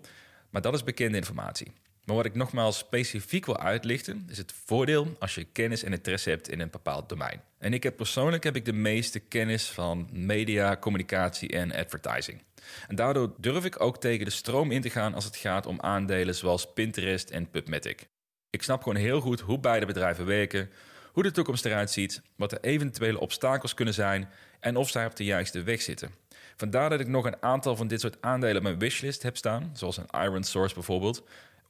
Maar 0.49 0.61
dat 0.61 0.73
is 0.73 0.83
bekende 0.83 1.17
informatie. 1.17 1.71
Maar 2.07 2.15
wat 2.15 2.25
ik 2.25 2.35
nogmaals 2.35 2.77
specifiek 2.77 3.45
wil 3.45 3.59
uitlichten, 3.59 4.25
is 4.29 4.37
het 4.37 4.53
voordeel 4.65 5.15
als 5.19 5.35
je 5.35 5.43
kennis 5.43 5.83
en 5.83 5.91
interesse 5.91 6.29
hebt 6.29 6.49
in 6.49 6.59
een 6.59 6.69
bepaald 6.69 7.09
domein. 7.09 7.41
En 7.57 7.73
ik 7.73 7.83
heb 7.83 7.95
persoonlijk 7.95 8.43
heb 8.43 8.55
ik 8.55 8.65
de 8.65 8.73
meeste 8.73 9.19
kennis 9.19 9.69
van 9.69 10.09
media, 10.11 10.77
communicatie 10.77 11.49
en 11.49 11.73
advertising. 11.73 12.43
En 12.87 12.95
daardoor 12.95 13.33
durf 13.37 13.65
ik 13.65 13.81
ook 13.81 13.99
tegen 13.99 14.25
de 14.25 14.31
stroom 14.31 14.71
in 14.71 14.81
te 14.81 14.89
gaan 14.89 15.13
als 15.13 15.25
het 15.25 15.35
gaat 15.35 15.65
om 15.65 15.81
aandelen 15.81 16.35
zoals 16.35 16.73
Pinterest 16.73 17.29
en 17.29 17.49
PubMatic. 17.49 18.07
Ik 18.49 18.63
snap 18.63 18.83
gewoon 18.83 18.97
heel 18.97 19.21
goed 19.21 19.39
hoe 19.39 19.59
beide 19.59 19.85
bedrijven 19.85 20.25
werken, 20.25 20.69
hoe 21.11 21.23
de 21.23 21.31
toekomst 21.31 21.65
eruit 21.65 21.91
ziet, 21.91 22.21
wat 22.35 22.49
de 22.49 22.59
eventuele 22.61 23.19
obstakels 23.19 23.73
kunnen 23.73 23.93
zijn 23.93 24.29
en 24.59 24.75
of 24.75 24.89
zij 24.89 25.05
op 25.05 25.15
de 25.15 25.23
juiste 25.23 25.63
weg 25.63 25.81
zitten. 25.81 26.11
Vandaar 26.57 26.89
dat 26.89 26.99
ik 26.99 27.07
nog 27.07 27.25
een 27.25 27.41
aantal 27.41 27.75
van 27.75 27.87
dit 27.87 28.01
soort 28.01 28.21
aandelen 28.21 28.57
op 28.57 28.63
mijn 28.63 28.79
wishlist 28.79 29.23
heb 29.23 29.37
staan, 29.37 29.71
zoals 29.73 29.97
een 29.97 30.21
Iron 30.21 30.43
Source 30.43 30.73
bijvoorbeeld, 30.73 31.23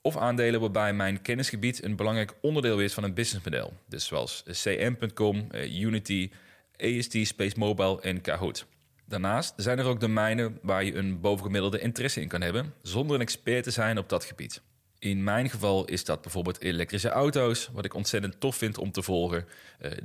of 0.07 0.17
aandelen 0.17 0.59
waarbij 0.59 0.93
mijn 0.93 1.21
kennisgebied 1.21 1.83
een 1.83 1.95
belangrijk 1.95 2.33
onderdeel 2.41 2.79
is 2.79 2.93
van 2.93 3.03
een 3.03 3.13
businessmodel. 3.13 3.73
Dus 3.87 4.05
zoals 4.05 4.43
cm.com, 4.43 5.47
eh, 5.51 5.79
Unity, 5.79 6.31
AST, 6.77 7.17
Space 7.21 7.57
Mobile 7.57 8.01
en 8.01 8.21
Kahoot. 8.21 8.65
Daarnaast 9.05 9.53
zijn 9.57 9.79
er 9.79 9.85
ook 9.85 9.99
domeinen 9.99 10.59
waar 10.61 10.83
je 10.83 10.95
een 10.95 11.19
bovengemiddelde 11.19 11.79
interesse 11.79 12.21
in 12.21 12.27
kan 12.27 12.41
hebben, 12.41 12.73
zonder 12.81 13.15
een 13.15 13.21
expert 13.21 13.63
te 13.63 13.71
zijn 13.71 13.97
op 13.97 14.09
dat 14.09 14.23
gebied. 14.23 14.61
In 14.99 15.23
mijn 15.23 15.49
geval 15.49 15.85
is 15.85 16.05
dat 16.05 16.21
bijvoorbeeld 16.21 16.61
elektrische 16.61 17.09
auto's, 17.09 17.69
wat 17.73 17.85
ik 17.85 17.93
ontzettend 17.93 18.39
tof 18.39 18.55
vind 18.55 18.77
om 18.77 18.91
te 18.91 19.01
volgen, 19.01 19.45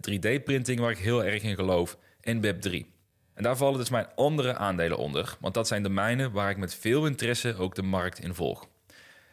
3D-printing, 0.00 0.78
eh, 0.78 0.84
waar 0.84 0.92
ik 0.92 0.98
heel 0.98 1.24
erg 1.24 1.42
in 1.42 1.54
geloof, 1.54 1.98
en 2.20 2.40
Web3. 2.40 2.86
En 3.34 3.42
daar 3.42 3.56
vallen 3.56 3.78
dus 3.78 3.90
mijn 3.90 4.06
andere 4.14 4.54
aandelen 4.54 4.98
onder, 4.98 5.36
want 5.40 5.54
dat 5.54 5.66
zijn 5.68 5.82
domeinen 5.82 6.32
waar 6.32 6.50
ik 6.50 6.56
met 6.56 6.74
veel 6.74 7.06
interesse 7.06 7.56
ook 7.56 7.74
de 7.74 7.82
markt 7.82 8.18
in 8.18 8.34
volg. 8.34 8.70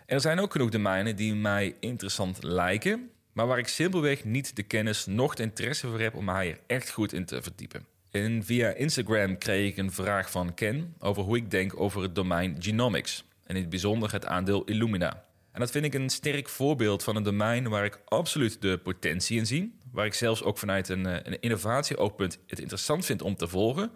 Er 0.09 0.21
zijn 0.21 0.39
ook 0.39 0.51
genoeg 0.51 0.69
domeinen 0.69 1.15
die 1.15 1.35
mij 1.35 1.75
interessant 1.79 2.43
lijken, 2.43 3.09
maar 3.33 3.47
waar 3.47 3.57
ik 3.57 3.67
simpelweg 3.67 4.23
niet 4.23 4.55
de 4.55 4.63
kennis 4.63 5.05
noch 5.05 5.35
de 5.35 5.43
interesse 5.43 5.87
voor 5.87 5.99
heb 5.99 6.15
om 6.15 6.25
mij 6.25 6.49
er 6.49 6.59
echt 6.67 6.89
goed 6.89 7.13
in 7.13 7.25
te 7.25 7.41
verdiepen. 7.41 7.85
En 8.11 8.43
via 8.43 8.69
Instagram 8.69 9.37
kreeg 9.37 9.71
ik 9.71 9.77
een 9.77 9.91
vraag 9.91 10.31
van 10.31 10.53
Ken 10.53 10.95
over 10.99 11.23
hoe 11.23 11.37
ik 11.37 11.51
denk 11.51 11.79
over 11.79 12.01
het 12.01 12.15
domein 12.15 12.55
genomics. 12.59 13.23
En 13.43 13.55
in 13.55 13.61
het 13.61 13.69
bijzonder 13.69 14.11
het 14.11 14.25
aandeel 14.25 14.63
Illumina. 14.63 15.23
En 15.51 15.59
dat 15.59 15.71
vind 15.71 15.85
ik 15.85 15.93
een 15.93 16.09
sterk 16.09 16.49
voorbeeld 16.49 17.03
van 17.03 17.15
een 17.15 17.23
domein 17.23 17.67
waar 17.67 17.85
ik 17.85 18.01
absoluut 18.05 18.61
de 18.61 18.77
potentie 18.77 19.37
in 19.37 19.47
zie. 19.47 19.77
Waar 19.91 20.05
ik 20.05 20.13
zelfs 20.13 20.43
ook 20.43 20.57
vanuit 20.57 20.89
een, 20.89 21.05
eh, 21.05 21.19
een 21.23 21.39
innovatieoogpunt 21.39 22.39
het 22.47 22.59
interessant 22.59 23.05
vind 23.05 23.21
om 23.21 23.35
te 23.35 23.47
volgen. 23.47 23.91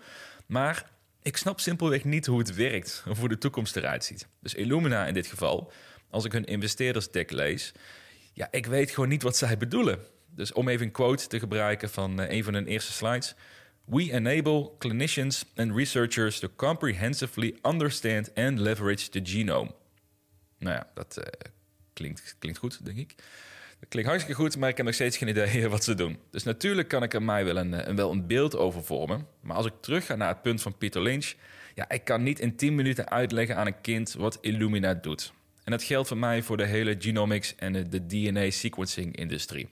Maar 0.45 0.91
ik 1.21 1.37
snap 1.37 1.59
simpelweg 1.59 2.03
niet 2.03 2.25
hoe 2.25 2.39
het 2.39 2.55
werkt 2.55 3.03
of 3.09 3.19
hoe 3.19 3.29
de 3.29 3.37
toekomst 3.37 3.75
eruit 3.75 4.03
ziet. 4.03 4.27
Dus 4.41 4.53
Illumina 4.53 5.05
in 5.05 5.13
dit 5.13 5.27
geval 5.27 5.71
als 6.13 6.25
ik 6.25 6.31
hun 6.31 6.45
investeerdersdeck 6.45 7.31
lees, 7.31 7.71
ja, 8.33 8.47
ik 8.51 8.65
weet 8.65 8.91
gewoon 8.91 9.09
niet 9.09 9.23
wat 9.23 9.37
zij 9.37 9.57
bedoelen. 9.57 9.99
Dus 10.35 10.53
om 10.53 10.67
even 10.67 10.85
een 10.85 10.91
quote 10.91 11.27
te 11.27 11.39
gebruiken 11.39 11.89
van 11.89 12.21
uh, 12.21 12.31
een 12.31 12.43
van 12.43 12.53
hun 12.53 12.67
eerste 12.67 12.91
slides. 12.91 13.35
We 13.85 14.11
enable 14.11 14.71
clinicians 14.77 15.45
and 15.55 15.75
researchers 15.75 16.39
to 16.39 16.49
comprehensively 16.55 17.57
understand 17.61 18.35
and 18.35 18.59
leverage 18.59 19.09
the 19.09 19.19
genome. 19.23 19.71
Nou 20.57 20.75
ja, 20.75 20.87
dat 20.93 21.17
uh, 21.17 21.23
klinkt, 21.93 22.35
klinkt 22.39 22.59
goed, 22.59 22.85
denk 22.85 22.97
ik. 22.97 23.15
Dat 23.79 23.89
klinkt 23.89 24.09
hartstikke 24.09 24.41
goed, 24.41 24.57
maar 24.57 24.69
ik 24.69 24.77
heb 24.77 24.85
nog 24.85 24.95
steeds 24.95 25.17
geen 25.17 25.27
idee 25.27 25.67
wat 25.69 25.83
ze 25.83 25.95
doen. 25.95 26.19
Dus 26.31 26.43
natuurlijk 26.43 26.87
kan 26.87 27.03
ik 27.03 27.13
er 27.13 27.23
mij 27.23 27.45
wel 27.45 27.57
een, 27.57 27.73
eh, 27.73 27.87
een, 27.87 27.95
wel 27.95 28.11
een 28.11 28.27
beeld 28.27 28.55
over 28.55 28.83
vormen. 28.83 29.27
Maar 29.41 29.55
als 29.55 29.65
ik 29.65 29.73
terug 29.81 30.05
ga 30.05 30.15
naar 30.15 30.27
het 30.27 30.41
punt 30.41 30.61
van 30.61 30.77
Peter 30.77 31.01
Lynch... 31.01 31.33
ja, 31.75 31.89
ik 31.89 32.03
kan 32.03 32.23
niet 32.23 32.39
in 32.39 32.55
10 32.55 32.75
minuten 32.75 33.09
uitleggen 33.09 33.57
aan 33.57 33.67
een 33.67 33.81
kind 33.81 34.13
wat 34.13 34.37
Illumina 34.41 34.93
doet. 34.93 35.33
En 35.63 35.71
dat 35.71 35.83
geldt 35.83 36.07
voor 36.07 36.17
mij 36.17 36.41
voor 36.41 36.57
de 36.57 36.65
hele 36.65 36.95
genomics 36.99 37.55
en 37.55 37.89
de 37.89 38.05
DNA-sequencing-industrie. 38.05 39.69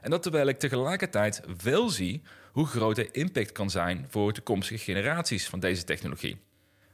En 0.00 0.10
dat 0.10 0.22
terwijl 0.22 0.48
ik 0.48 0.58
tegelijkertijd 0.58 1.42
wel 1.62 1.88
zie 1.88 2.22
hoe 2.52 2.66
groot 2.66 2.96
de 2.96 3.10
impact 3.10 3.52
kan 3.52 3.70
zijn 3.70 4.06
voor 4.08 4.32
toekomstige 4.32 4.84
generaties 4.84 5.48
van 5.48 5.60
deze 5.60 5.84
technologie. 5.84 6.36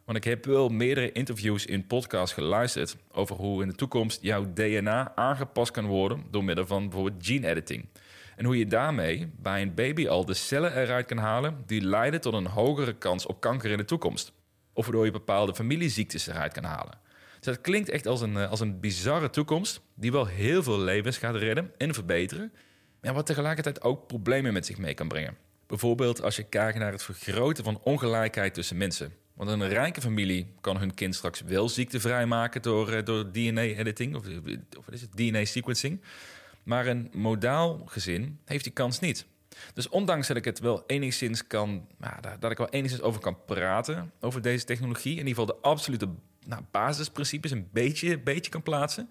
Want 0.05 0.19
ik 0.19 0.25
heb 0.25 0.45
wel 0.45 0.69
meerdere 0.69 1.13
interviews 1.13 1.67
in 1.67 1.87
podcasts 1.87 2.35
geluisterd 2.35 2.97
over 3.13 3.37
hoe 3.37 3.63
in 3.63 3.69
de 3.69 3.75
toekomst 3.75 4.23
jouw 4.23 4.53
DNA 4.53 5.13
aangepast 5.15 5.71
kan 5.71 5.87
worden 5.87 6.25
door 6.31 6.45
middel 6.45 6.67
van 6.67 6.89
bijvoorbeeld 6.89 7.27
gene 7.27 7.49
editing. 7.49 7.89
En 8.37 8.45
hoe 8.45 8.59
je 8.59 8.67
daarmee 8.67 9.31
bij 9.37 9.63
een 9.63 9.75
baby 9.75 10.09
al 10.09 10.25
de 10.25 10.35
cellen 10.35 10.77
eruit 10.77 11.07
kan 11.07 11.19
halen 11.19 11.63
die 11.67 11.81
leiden 11.81 12.21
tot 12.21 12.35
een 12.35 12.47
hogere 12.47 12.93
kans 12.93 13.27
op 13.27 13.41
kanker 13.41 13.71
in 13.71 13.77
de 13.77 13.85
toekomst. 13.85 14.33
Of 14.73 14.85
waardoor 14.85 15.05
je 15.05 15.11
bepaalde 15.11 15.55
familieziektes 15.55 16.27
eruit 16.27 16.53
kan 16.53 16.65
halen. 16.65 16.99
Dus 17.41 17.55
dat 17.55 17.61
klinkt 17.61 17.89
echt 17.89 18.07
als 18.07 18.21
een, 18.21 18.37
eh, 18.37 18.51
als 18.51 18.61
een 18.61 18.81
bizarre 18.81 19.31
toekomst 19.31 19.81
die 19.95 20.13
wel 20.13 20.27
heel 20.27 20.63
veel 20.63 20.79
levens 20.79 21.19
gaat 21.19 21.37
redden 21.37 21.73
en 21.77 21.95
verbeteren. 21.95 22.53
Maar 23.01 23.15
wat 23.15 23.27
tegelijkertijd 23.27 23.83
ook 23.83 24.07
problemen 24.07 24.53
met 24.53 24.67
zich 24.67 24.79
mee 24.79 24.95
kan 24.95 25.09
brengen. 25.09 25.37
Bijvoorbeeld 25.67 26.23
als 26.23 26.37
je 26.37 26.43
kijkt 26.43 26.79
naar 26.79 26.93
het 26.93 27.03
vergroten 27.03 27.65
van 27.65 27.81
ongelijkheid 27.83 28.55
tussen 28.55 28.77
mensen. 28.77 29.13
Want 29.35 29.51
een 29.51 29.69
rijke 29.69 30.01
familie 30.01 30.55
kan 30.61 30.79
hun 30.79 30.95
kind 30.95 31.15
straks 31.15 31.41
wel 31.41 31.69
ziektevrij 31.69 32.27
maken 32.27 32.63
door, 32.63 32.93
eh, 32.93 33.05
door 33.05 33.33
DNA-editing 33.33 34.15
of, 34.15 34.25
of 34.79 34.89
is 34.91 35.01
het, 35.01 35.17
DNA-sequencing. 35.17 36.01
Maar 36.63 36.87
een 36.87 37.11
modaal 37.13 37.83
gezin 37.87 38.39
heeft 38.45 38.65
die 38.65 38.73
kans 38.73 39.01
niet. 39.01 39.27
Dus 39.75 39.89
ondanks 39.89 40.27
dat 40.27 40.37
ik 40.37 40.45
het 40.45 40.59
wel 40.59 40.85
enigszins 40.87 41.47
kan, 41.47 41.87
nou, 41.99 42.15
dat 42.39 42.51
ik 42.51 42.59
wel 42.59 42.69
enigszins 42.69 43.03
over 43.03 43.21
kan 43.21 43.45
praten 43.45 44.13
over 44.21 44.43
deze 44.43 44.65
technologie, 44.65 45.13
in 45.13 45.27
ieder 45.27 45.29
geval 45.29 45.47
de 45.47 45.69
absolute 45.69 46.09
nou, 46.49 46.63
basisprincipes 46.71 47.51
een 47.51 47.69
beetje, 47.73 48.19
beetje 48.19 48.51
kan 48.51 48.63
plaatsen, 48.63 49.11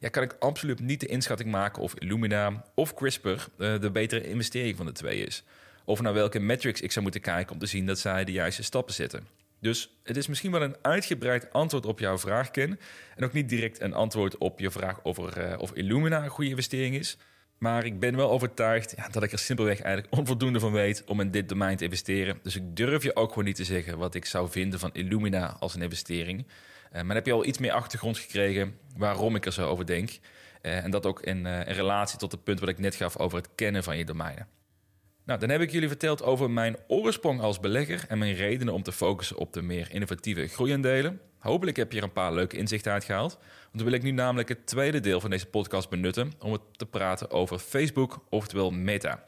ja, 0.00 0.08
kan 0.08 0.22
ik 0.22 0.36
absoluut 0.38 0.80
niet 0.80 1.00
de 1.00 1.06
inschatting 1.06 1.50
maken 1.50 1.82
of 1.82 1.94
Illumina 1.94 2.64
of 2.74 2.94
CRISPR 2.94 3.28
uh, 3.28 3.36
de 3.56 3.90
betere 3.90 4.28
investering 4.28 4.76
van 4.76 4.86
de 4.86 4.92
twee 4.92 5.26
is. 5.26 5.44
Of 5.84 6.00
naar 6.00 6.12
welke 6.12 6.38
metrics 6.38 6.80
ik 6.80 6.92
zou 6.92 7.02
moeten 7.02 7.20
kijken 7.20 7.52
om 7.52 7.58
te 7.58 7.66
zien 7.66 7.86
dat 7.86 7.98
zij 7.98 8.24
de 8.24 8.32
juiste 8.32 8.62
stappen 8.62 8.94
zetten. 8.94 9.26
Dus 9.60 9.98
het 10.02 10.16
is 10.16 10.26
misschien 10.26 10.50
wel 10.50 10.62
een 10.62 10.76
uitgebreid 10.82 11.52
antwoord 11.52 11.86
op 11.86 11.98
jouw 11.98 12.18
vraag, 12.18 12.50
Ken. 12.50 12.78
En 13.16 13.24
ook 13.24 13.32
niet 13.32 13.48
direct 13.48 13.80
een 13.80 13.94
antwoord 13.94 14.38
op 14.38 14.60
je 14.60 14.70
vraag 14.70 15.04
over 15.04 15.50
uh, 15.50 15.58
of 15.58 15.72
Illumina 15.72 16.22
een 16.24 16.28
goede 16.28 16.50
investering 16.50 16.94
is. 16.94 17.16
Maar 17.58 17.84
ik 17.84 18.00
ben 18.00 18.16
wel 18.16 18.30
overtuigd 18.30 18.94
ja, 18.96 19.08
dat 19.08 19.22
ik 19.22 19.32
er 19.32 19.38
simpelweg 19.38 19.80
eigenlijk 19.80 20.14
onvoldoende 20.18 20.60
van 20.60 20.72
weet 20.72 21.04
om 21.04 21.20
in 21.20 21.30
dit 21.30 21.48
domein 21.48 21.76
te 21.76 21.84
investeren. 21.84 22.38
Dus 22.42 22.56
ik 22.56 22.76
durf 22.76 23.02
je 23.02 23.16
ook 23.16 23.28
gewoon 23.28 23.44
niet 23.44 23.56
te 23.56 23.64
zeggen 23.64 23.98
wat 23.98 24.14
ik 24.14 24.24
zou 24.24 24.50
vinden 24.50 24.78
van 24.78 24.90
Illumina 24.92 25.56
als 25.60 25.74
een 25.74 25.82
investering. 25.82 26.46
Uh, 26.92 27.02
maar 27.02 27.16
heb 27.16 27.26
je 27.26 27.32
al 27.32 27.44
iets 27.44 27.58
meer 27.58 27.72
achtergrond 27.72 28.18
gekregen 28.18 28.78
waarom 28.96 29.34
ik 29.34 29.46
er 29.46 29.52
zo 29.52 29.68
over 29.68 29.86
denk. 29.86 30.10
Uh, 30.62 30.84
en 30.84 30.90
dat 30.90 31.06
ook 31.06 31.20
in, 31.20 31.46
in 31.46 31.74
relatie 31.74 32.18
tot 32.18 32.32
het 32.32 32.44
punt 32.44 32.60
wat 32.60 32.68
ik 32.68 32.78
net 32.78 32.94
gaf 32.94 33.18
over 33.18 33.38
het 33.38 33.48
kennen 33.54 33.84
van 33.84 33.98
je 33.98 34.04
domeinen. 34.04 34.48
Nou, 35.28 35.40
dan 35.40 35.48
heb 35.48 35.60
ik 35.60 35.70
jullie 35.70 35.88
verteld 35.88 36.22
over 36.22 36.50
mijn 36.50 36.76
oorsprong 36.86 37.40
als 37.40 37.60
belegger 37.60 38.04
en 38.08 38.18
mijn 38.18 38.34
redenen 38.34 38.74
om 38.74 38.82
te 38.82 38.92
focussen 38.92 39.36
op 39.36 39.52
de 39.52 39.62
meer 39.62 39.88
innovatieve 39.90 40.46
groeiendelen. 40.46 41.20
Hopelijk 41.38 41.76
heb 41.76 41.92
je 41.92 41.98
er 41.98 42.04
een 42.04 42.12
paar 42.12 42.32
leuke 42.32 42.56
inzichten 42.56 42.92
uit 42.92 43.04
gehaald. 43.04 43.32
Want 43.34 43.70
dan 43.72 43.84
wil 43.84 43.92
ik 43.92 44.02
nu 44.02 44.10
namelijk 44.10 44.48
het 44.48 44.66
tweede 44.66 45.00
deel 45.00 45.20
van 45.20 45.30
deze 45.30 45.46
podcast 45.46 45.88
benutten 45.88 46.32
om 46.38 46.52
het 46.52 46.60
te 46.72 46.86
praten 46.86 47.30
over 47.30 47.58
Facebook, 47.58 48.24
oftewel 48.28 48.70
Meta. 48.70 49.24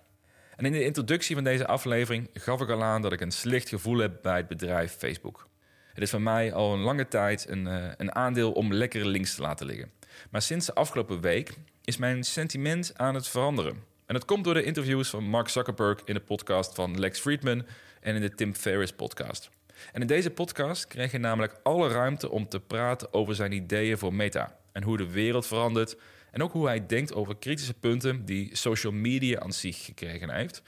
En 0.57 0.65
in 0.65 0.73
de 0.73 0.85
introductie 0.85 1.35
van 1.35 1.45
deze 1.45 1.67
aflevering 1.67 2.31
gaf 2.33 2.61
ik 2.61 2.71
al 2.71 2.83
aan 2.83 3.03
dat 3.03 3.13
ik 3.13 3.21
een 3.21 3.31
slecht 3.31 3.69
gevoel 3.69 3.99
heb 3.99 4.19
bij 4.23 4.37
het 4.37 4.49
bedrijf 4.49 4.93
Facebook. 4.93 5.49
Het 5.95 6.03
is 6.03 6.11
voor 6.11 6.23
mij 6.23 6.53
al 6.53 6.73
een 6.73 6.81
lange 6.81 7.09
tijd 7.09 7.49
een, 7.49 7.67
uh, 7.67 7.85
een 7.97 8.15
aandeel 8.15 8.53
om 8.53 8.73
lekker 8.73 9.07
links 9.07 9.35
te 9.35 9.43
laten 9.43 9.67
liggen. 9.67 9.91
Maar 10.31 10.43
sinds 10.43 10.67
de 10.67 10.75
afgelopen 10.75 11.21
week 11.21 11.55
is 11.85 11.97
mijn 11.97 12.25
sentiment 12.25 12.93
aan 12.97 13.15
het 13.15 13.29
veranderen. 13.29 13.83
En 14.07 14.15
dat 14.15 14.25
komt 14.25 14.45
door 14.45 14.55
de 14.55 14.63
interviews 14.63 15.11
van 15.11 15.25
Mark 15.25 15.49
Zuckerberg 15.49 16.01
in 16.05 16.15
de 16.15 16.21
podcast 16.21 16.75
van 16.75 16.99
Lex 16.99 17.21
Friedman 17.21 17.67
en 18.01 18.15
in 18.15 18.21
de 18.21 18.35
Tim 18.35 18.55
Ferriss 18.55 18.93
podcast. 18.93 19.51
En 19.93 20.01
in 20.01 20.07
deze 20.07 20.31
podcast 20.31 20.87
kreeg 20.87 21.11
hij 21.11 21.21
namelijk 21.21 21.61
alle 21.63 21.89
ruimte 21.89 22.31
om 22.31 22.49
te 22.49 22.61
praten 22.61 23.13
over 23.13 23.35
zijn 23.35 23.53
ideeën 23.53 23.99
voor 23.99 24.15
Meta 24.15 24.57
en 24.73 24.83
hoe 24.83 24.97
de 24.97 25.11
wereld 25.11 25.47
verandert 25.47 25.97
en 26.31 26.43
ook 26.43 26.53
hoe 26.53 26.67
hij 26.67 26.87
denkt 26.87 27.15
over 27.15 27.37
kritische 27.37 27.75
punten 27.75 28.25
die 28.25 28.57
social 28.57 28.93
media 28.93 29.41
aan 29.41 29.53
zich 29.53 29.85
gekregen 29.85 30.31
heeft. 30.31 30.63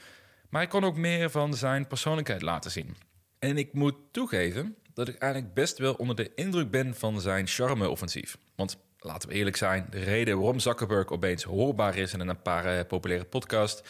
Maar 0.49 0.61
hij 0.61 0.69
kon 0.69 0.83
ook 0.83 0.97
meer 0.97 1.29
van 1.29 1.53
zijn 1.53 1.87
persoonlijkheid 1.87 2.41
laten 2.41 2.71
zien. 2.71 2.95
En 3.39 3.57
ik 3.57 3.73
moet 3.73 3.95
toegeven 4.11 4.75
dat 4.93 5.07
ik 5.07 5.17
eigenlijk 5.17 5.53
best 5.53 5.77
wel 5.77 5.93
onder 5.93 6.15
de 6.15 6.31
indruk 6.35 6.71
ben 6.71 6.95
van 6.95 7.21
zijn 7.21 7.47
charme-offensief. 7.47 8.37
Want 8.55 8.77
laten 8.99 9.29
we 9.29 9.35
eerlijk 9.35 9.55
zijn, 9.55 9.87
de 9.89 10.03
reden 10.03 10.37
waarom 10.37 10.59
Zuckerberg 10.59 11.09
opeens 11.09 11.43
hoorbaar 11.43 11.97
is 11.97 12.13
in 12.13 12.19
een 12.19 12.41
paar 12.41 12.77
uh, 12.77 12.79
populaire 12.87 13.25
podcasts, 13.25 13.81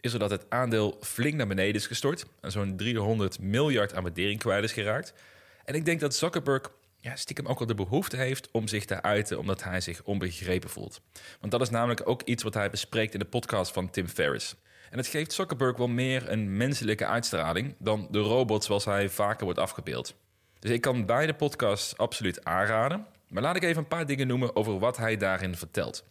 is 0.00 0.12
dat 0.12 0.30
het 0.30 0.46
aandeel 0.48 0.98
flink 1.00 1.34
naar 1.34 1.46
beneden 1.46 1.74
is 1.74 1.86
gestort 1.86 2.26
en 2.40 2.50
zo'n 2.50 2.76
300 2.76 3.40
miljard 3.40 3.94
aan 3.94 4.02
waardering 4.02 4.38
kwijt 4.38 4.64
is 4.64 4.72
geraakt. 4.72 5.14
En 5.64 5.74
ik 5.74 5.84
denk 5.84 6.00
dat 6.00 6.14
Zuckerberg 6.14 6.70
ja, 7.00 7.16
stiekem 7.16 7.46
ook 7.46 7.58
wel 7.58 7.68
de 7.68 7.74
behoefte 7.74 8.16
heeft 8.16 8.50
om 8.50 8.68
zich 8.68 8.84
te 8.84 9.02
uiten, 9.02 9.38
omdat 9.38 9.62
hij 9.62 9.80
zich 9.80 10.02
onbegrepen 10.02 10.70
voelt. 10.70 11.00
Want 11.40 11.52
dat 11.52 11.60
is 11.60 11.70
namelijk 11.70 12.08
ook 12.08 12.22
iets 12.22 12.42
wat 12.42 12.54
hij 12.54 12.70
bespreekt 12.70 13.12
in 13.12 13.18
de 13.18 13.24
podcast 13.24 13.72
van 13.72 13.90
Tim 13.90 14.08
Ferriss. 14.08 14.54
En 14.90 14.98
het 14.98 15.06
geeft 15.06 15.32
Zuckerberg 15.32 15.76
wel 15.76 15.88
meer 15.88 16.30
een 16.30 16.56
menselijke 16.56 17.06
uitstraling 17.06 17.74
dan 17.78 18.08
de 18.10 18.18
robot 18.18 18.64
zoals 18.64 18.84
hij 18.84 19.08
vaker 19.08 19.44
wordt 19.44 19.58
afgebeeld. 19.58 20.14
Dus 20.62 20.70
ik 20.70 20.80
kan 20.80 21.06
beide 21.06 21.34
podcasts 21.34 21.96
absoluut 21.96 22.44
aanraden. 22.44 23.06
Maar 23.28 23.42
laat 23.42 23.56
ik 23.56 23.62
even 23.62 23.82
een 23.82 23.88
paar 23.88 24.06
dingen 24.06 24.26
noemen 24.26 24.56
over 24.56 24.78
wat 24.78 24.96
hij 24.96 25.16
daarin 25.16 25.56
vertelt. 25.56 26.04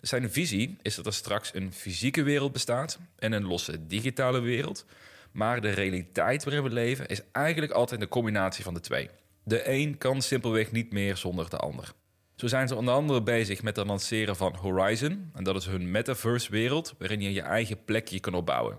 Dus 0.00 0.08
zijn 0.08 0.30
visie 0.30 0.76
is 0.82 0.94
dat 0.94 1.06
er 1.06 1.12
straks 1.12 1.54
een 1.54 1.72
fysieke 1.72 2.22
wereld 2.22 2.52
bestaat 2.52 2.98
en 3.18 3.32
een 3.32 3.46
losse 3.46 3.86
digitale 3.86 4.40
wereld. 4.40 4.86
Maar 5.32 5.60
de 5.60 5.70
realiteit 5.70 6.44
waarin 6.44 6.62
we 6.62 6.70
leven 6.70 7.06
is 7.06 7.20
eigenlijk 7.32 7.72
altijd 7.72 8.00
een 8.00 8.08
combinatie 8.08 8.64
van 8.64 8.74
de 8.74 8.80
twee. 8.80 9.10
De 9.44 9.68
een 9.70 9.98
kan 9.98 10.22
simpelweg 10.22 10.72
niet 10.72 10.92
meer 10.92 11.16
zonder 11.16 11.50
de 11.50 11.56
ander. 11.56 11.92
Zo 12.36 12.46
zijn 12.46 12.68
ze 12.68 12.74
onder 12.74 12.94
andere 12.94 13.22
bezig 13.22 13.62
met 13.62 13.76
het 13.76 13.86
lanceren 13.86 14.36
van 14.36 14.54
Horizon. 14.54 15.30
En 15.34 15.44
dat 15.44 15.56
is 15.56 15.66
hun 15.66 15.90
metaverse-wereld 15.90 16.94
waarin 16.98 17.20
je 17.20 17.32
je 17.32 17.42
eigen 17.42 17.84
plekje 17.84 18.20
kan 18.20 18.34
opbouwen. 18.34 18.78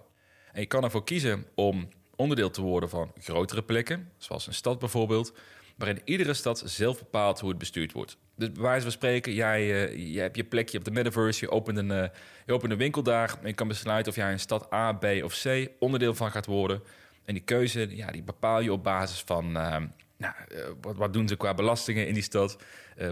En 0.52 0.62
je 0.62 0.68
kan 0.68 0.84
ervoor 0.84 1.04
kiezen 1.04 1.46
om 1.56 1.90
onderdeel 2.16 2.50
te 2.50 2.62
worden 2.62 2.90
van 2.90 3.12
grotere 3.20 3.64
plekken, 3.64 4.12
zoals 4.18 4.48
een 4.48 4.54
stad 4.54 4.80
bijvoorbeeld, 4.80 5.34
waarin 5.76 6.02
iedere 6.04 6.34
stad 6.34 6.64
zelf 6.66 6.98
bepaalt 6.98 7.40
hoe 7.40 7.50
het 7.50 7.58
bestuurd 7.58 7.92
wordt. 7.92 8.18
Dus 8.36 8.50
wijze 8.54 8.82
van 8.82 8.92
spreken, 8.92 9.34
jij, 9.34 9.96
jij 9.96 10.24
hebt 10.24 10.36
je 10.36 10.44
plekje 10.44 10.78
op 10.78 10.84
de 10.84 10.92
metaverse, 10.92 11.46
je 11.46 11.52
opent, 11.52 11.78
een, 11.78 11.90
uh, 11.90 12.06
je 12.46 12.54
opent 12.54 12.72
een 12.72 12.78
winkel 12.78 13.04
daar 13.04 13.36
en 13.42 13.48
je 13.48 13.54
kan 13.54 13.68
besluiten 13.68 14.12
of 14.12 14.18
jij 14.18 14.32
een 14.32 14.40
stad 14.40 14.74
A, 14.74 14.94
B 14.94 15.06
of 15.24 15.42
C 15.44 15.70
onderdeel 15.80 16.16
van 16.16 16.32
gaat 16.32 16.46
worden. 16.46 16.82
En 17.26 17.34
die 17.34 17.44
keuze, 17.44 17.96
ja, 17.96 18.12
die 18.12 18.24
bepaal 18.24 18.60
je 18.60 18.72
op 18.72 18.84
basis 18.84 19.24
van, 19.26 19.46
uh, 19.46 19.78
nou, 20.18 20.34
wat, 20.82 20.96
wat, 20.96 21.14
doen 21.14 21.28
ze 21.28 21.36
qua 21.36 21.54
belastingen 21.54 22.08
in 22.08 22.14
die 22.14 22.24
stad, 22.24 22.58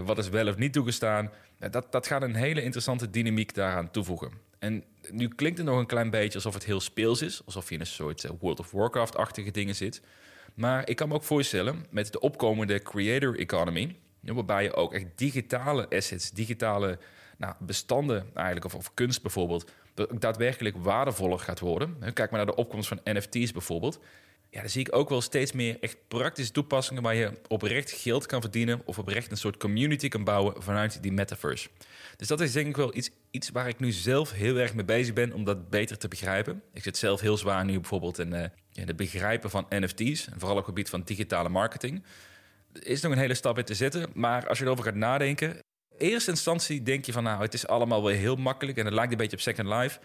wat 0.04 0.18
is 0.18 0.28
wel 0.28 0.48
of 0.48 0.56
niet 0.56 0.72
toegestaan. 0.72 1.30
dat, 1.70 1.92
dat 1.92 2.06
gaat 2.06 2.22
een 2.22 2.34
hele 2.34 2.62
interessante 2.62 3.10
dynamiek 3.10 3.54
daaraan 3.54 3.90
toevoegen. 3.90 4.43
En 4.64 4.84
nu 5.10 5.28
klinkt 5.28 5.58
het 5.58 5.66
nog 5.66 5.78
een 5.78 5.86
klein 5.86 6.10
beetje 6.10 6.34
alsof 6.34 6.54
het 6.54 6.64
heel 6.64 6.80
speels 6.80 7.22
is, 7.22 7.42
alsof 7.44 7.68
je 7.68 7.74
in 7.74 7.80
een 7.80 7.86
soort 7.86 8.26
World 8.40 8.60
of 8.60 8.70
Warcraft-achtige 8.70 9.50
dingen 9.50 9.74
zit. 9.74 10.02
Maar 10.54 10.88
ik 10.88 10.96
kan 10.96 11.08
me 11.08 11.14
ook 11.14 11.22
voorstellen 11.22 11.86
met 11.90 12.12
de 12.12 12.20
opkomende 12.20 12.82
creator 12.82 13.38
economy, 13.38 13.96
waarbij 14.20 14.62
je 14.62 14.74
ook 14.74 14.94
echt 14.94 15.06
digitale 15.14 15.88
assets, 15.90 16.30
digitale 16.30 16.98
nou, 17.36 17.54
bestanden 17.58 18.26
eigenlijk, 18.34 18.66
of, 18.66 18.74
of 18.74 18.94
kunst 18.94 19.22
bijvoorbeeld, 19.22 19.70
daadwerkelijk 20.18 20.76
waardevoller 20.76 21.38
gaat 21.38 21.60
worden. 21.60 21.96
Kijk 22.00 22.30
maar 22.30 22.44
naar 22.44 22.54
de 22.54 22.62
opkomst 22.62 22.88
van 22.88 23.00
NFT's 23.04 23.52
bijvoorbeeld. 23.52 24.00
Ja, 24.54 24.60
dan 24.60 24.68
zie 24.68 24.80
ik 24.86 24.94
ook 24.94 25.08
wel 25.08 25.20
steeds 25.20 25.52
meer 25.52 25.76
echt 25.80 25.96
praktische 26.08 26.52
toepassingen 26.52 27.02
waar 27.02 27.14
je 27.14 27.32
oprecht 27.48 27.90
geld 27.90 28.26
kan 28.26 28.40
verdienen 28.40 28.82
of 28.84 28.98
oprecht 28.98 29.30
een 29.30 29.36
soort 29.36 29.56
community 29.56 30.08
kan 30.08 30.24
bouwen 30.24 30.62
vanuit 30.62 31.02
die 31.02 31.12
metaverse. 31.12 31.68
Dus 32.16 32.28
dat 32.28 32.40
is 32.40 32.52
denk 32.52 32.66
ik 32.66 32.76
wel 32.76 32.96
iets, 32.96 33.10
iets 33.30 33.50
waar 33.50 33.68
ik 33.68 33.78
nu 33.78 33.92
zelf 33.92 34.32
heel 34.32 34.56
erg 34.56 34.74
mee 34.74 34.84
bezig 34.84 35.14
ben 35.14 35.32
om 35.32 35.44
dat 35.44 35.70
beter 35.70 35.98
te 35.98 36.08
begrijpen. 36.08 36.62
Ik 36.72 36.82
zit 36.82 36.96
zelf 36.96 37.20
heel 37.20 37.36
zwaar 37.36 37.64
nu 37.64 37.80
bijvoorbeeld 37.80 38.18
in, 38.18 38.32
uh, 38.32 38.44
het 38.72 38.96
begrijpen 38.96 39.50
van 39.50 39.66
NFT's, 39.68 40.26
en 40.26 40.38
vooral 40.38 40.50
op 40.50 40.56
het 40.56 40.64
gebied 40.64 40.90
van 40.90 41.02
digitale 41.04 41.48
marketing. 41.48 42.04
Er 42.72 42.86
is 42.86 43.00
nog 43.00 43.12
een 43.12 43.18
hele 43.18 43.34
stap 43.34 43.58
in 43.58 43.64
te 43.64 43.74
zetten, 43.74 44.10
maar 44.14 44.48
als 44.48 44.58
je 44.58 44.64
erover 44.64 44.84
gaat 44.84 44.94
nadenken, 44.94 45.58
eerste 45.98 46.30
instantie 46.30 46.82
denk 46.82 47.04
je 47.04 47.12
van 47.12 47.22
nou, 47.22 47.42
het 47.42 47.54
is 47.54 47.66
allemaal 47.66 48.02
wel 48.02 48.14
heel 48.14 48.36
makkelijk 48.36 48.78
en 48.78 48.84
het 48.84 48.94
lijkt 48.94 49.12
een 49.12 49.18
beetje 49.18 49.36
op 49.36 49.42
Second 49.42 49.68
Life, 49.68 49.98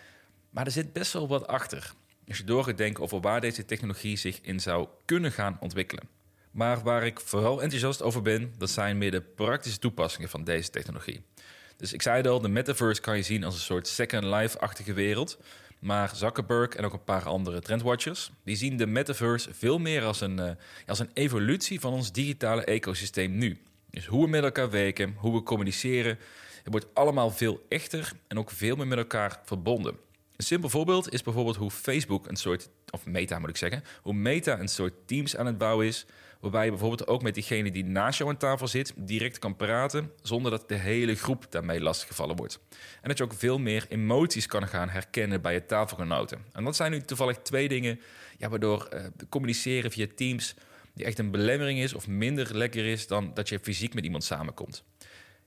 maar 0.50 0.66
er 0.66 0.72
zit 0.72 0.94
best 0.94 1.14
wel 1.14 1.28
wat 1.28 1.48
achter. 1.48 1.94
Als 2.30 2.38
je 2.38 2.44
door 2.44 2.64
gaat 2.64 2.78
denken 2.78 3.04
over 3.04 3.22
waar 3.22 3.42
deze 3.42 3.66
technologie 3.66 4.18
zich 4.18 4.40
in 4.42 4.60
zou 4.60 4.88
kunnen 5.06 5.32
gaan 5.32 5.58
ontwikkelen. 5.60 6.10
Maar 6.52 6.82
waar 6.82 7.06
ik 7.06 7.20
vooral 7.20 7.62
enthousiast 7.62 8.02
over 8.02 8.22
ben, 8.22 8.54
dat 8.58 8.70
zijn 8.70 8.98
meer 8.98 9.12
de 9.12 9.22
praktische 9.22 9.80
toepassingen 9.80 10.30
van 10.30 10.44
deze 10.44 10.70
technologie. 10.70 11.22
Dus 11.78 11.94
ik 11.94 12.02
zei 12.02 12.28
al, 12.28 12.42
de 12.42 12.48
metaverse 12.48 13.02
kan 13.02 13.18
je 13.18 13.24
zien 13.24 13.44
als 13.44 13.54
een 13.54 13.60
soort 13.60 13.88
Second 13.88 14.24
Life-achtige 14.24 14.94
wereld. 14.94 15.38
Maar 15.80 16.16
Zuckerberg 16.16 16.76
en 16.76 16.86
ook 16.86 16.94
een 16.94 17.04
paar 17.04 17.26
andere 17.26 17.60
trendwatchers... 17.60 18.32
die 18.44 18.56
zien 18.56 18.78
de 18.78 18.88
metaverse 18.88 19.54
veel 19.54 19.80
meer 19.80 20.04
als 20.04 20.22
een, 20.22 20.38
uh, 20.40 20.50
als 20.88 21.00
een 21.00 21.10
evolutie 21.14 21.80
van 21.80 21.94
ons 21.94 22.12
digitale 22.12 22.64
ecosysteem 22.64 23.38
nu. 23.38 23.62
Dus 23.90 24.06
hoe 24.06 24.24
we 24.24 24.30
met 24.30 24.44
elkaar 24.44 24.70
werken, 24.70 25.16
hoe 25.18 25.34
we 25.34 25.44
communiceren... 25.44 26.18
het 26.64 26.72
wordt 26.72 26.88
allemaal 26.94 27.32
veel 27.32 27.66
echter 27.70 28.12
en 28.28 28.40
ook 28.40 28.52
veel 28.52 28.76
meer 28.76 28.88
met 28.88 28.98
elkaar 28.98 29.40
verbonden. 29.44 29.98
Een 30.40 30.46
simpel 30.46 30.70
voorbeeld 30.70 31.14
is 31.14 31.24
bijvoorbeeld 31.24 31.56
hoe 31.56 31.72
Facebook 31.72 32.28
een 32.28 32.36
soort, 32.36 32.70
of 32.90 33.06
Meta 33.06 33.40
moet 33.40 33.50
ik 33.50 33.58
zeggen, 33.58 33.84
hoe 34.02 34.14
Meta 34.14 34.60
een 34.60 34.68
soort 34.68 34.94
teams 35.06 35.38
aan 35.38 35.46
het 35.46 35.58
bouwen 35.58 35.86
is, 35.86 36.06
waarbij 36.40 36.64
je 36.64 36.70
bijvoorbeeld 36.70 37.08
ook 37.08 37.22
met 37.22 37.34
diegene 37.34 37.72
die 37.72 37.86
naast 37.86 38.18
jou 38.18 38.30
aan 38.30 38.38
tafel 38.38 38.68
zit 38.68 38.94
direct 38.96 39.40
kan 39.40 39.56
praten, 39.56 40.12
zonder 40.22 40.52
dat 40.52 40.70
de 40.70 40.76
hele 40.76 41.16
groep 41.16 41.46
daarmee 41.50 41.82
lastiggevallen 41.82 42.36
wordt. 42.36 42.60
En 43.02 43.08
dat 43.08 43.18
je 43.18 43.24
ook 43.24 43.34
veel 43.34 43.58
meer 43.58 43.86
emoties 43.90 44.46
kan 44.46 44.68
gaan 44.68 44.90
herkennen 44.90 45.42
bij 45.42 45.54
je 45.54 45.66
tafelgenoten. 45.66 46.46
En 46.52 46.64
dat 46.64 46.76
zijn 46.76 46.92
nu 46.92 47.02
toevallig 47.02 47.38
twee 47.38 47.68
dingen 47.68 48.00
ja, 48.38 48.50
waardoor 48.50 48.90
uh, 48.94 49.06
communiceren 49.30 49.92
via 49.92 50.08
Teams 50.16 50.56
die 50.94 51.06
echt 51.06 51.20
een 51.20 51.32
belemmering 51.32 51.80
is 51.80 51.94
of 51.94 52.08
minder 52.08 52.58
lekker 52.58 52.86
is 52.86 53.08
dan 53.08 53.32
dat 53.34 53.50
je 53.50 53.60
fysiek 53.60 53.94
met 53.94 54.04
iemand 54.04 54.24
samenkomt. 54.24 54.84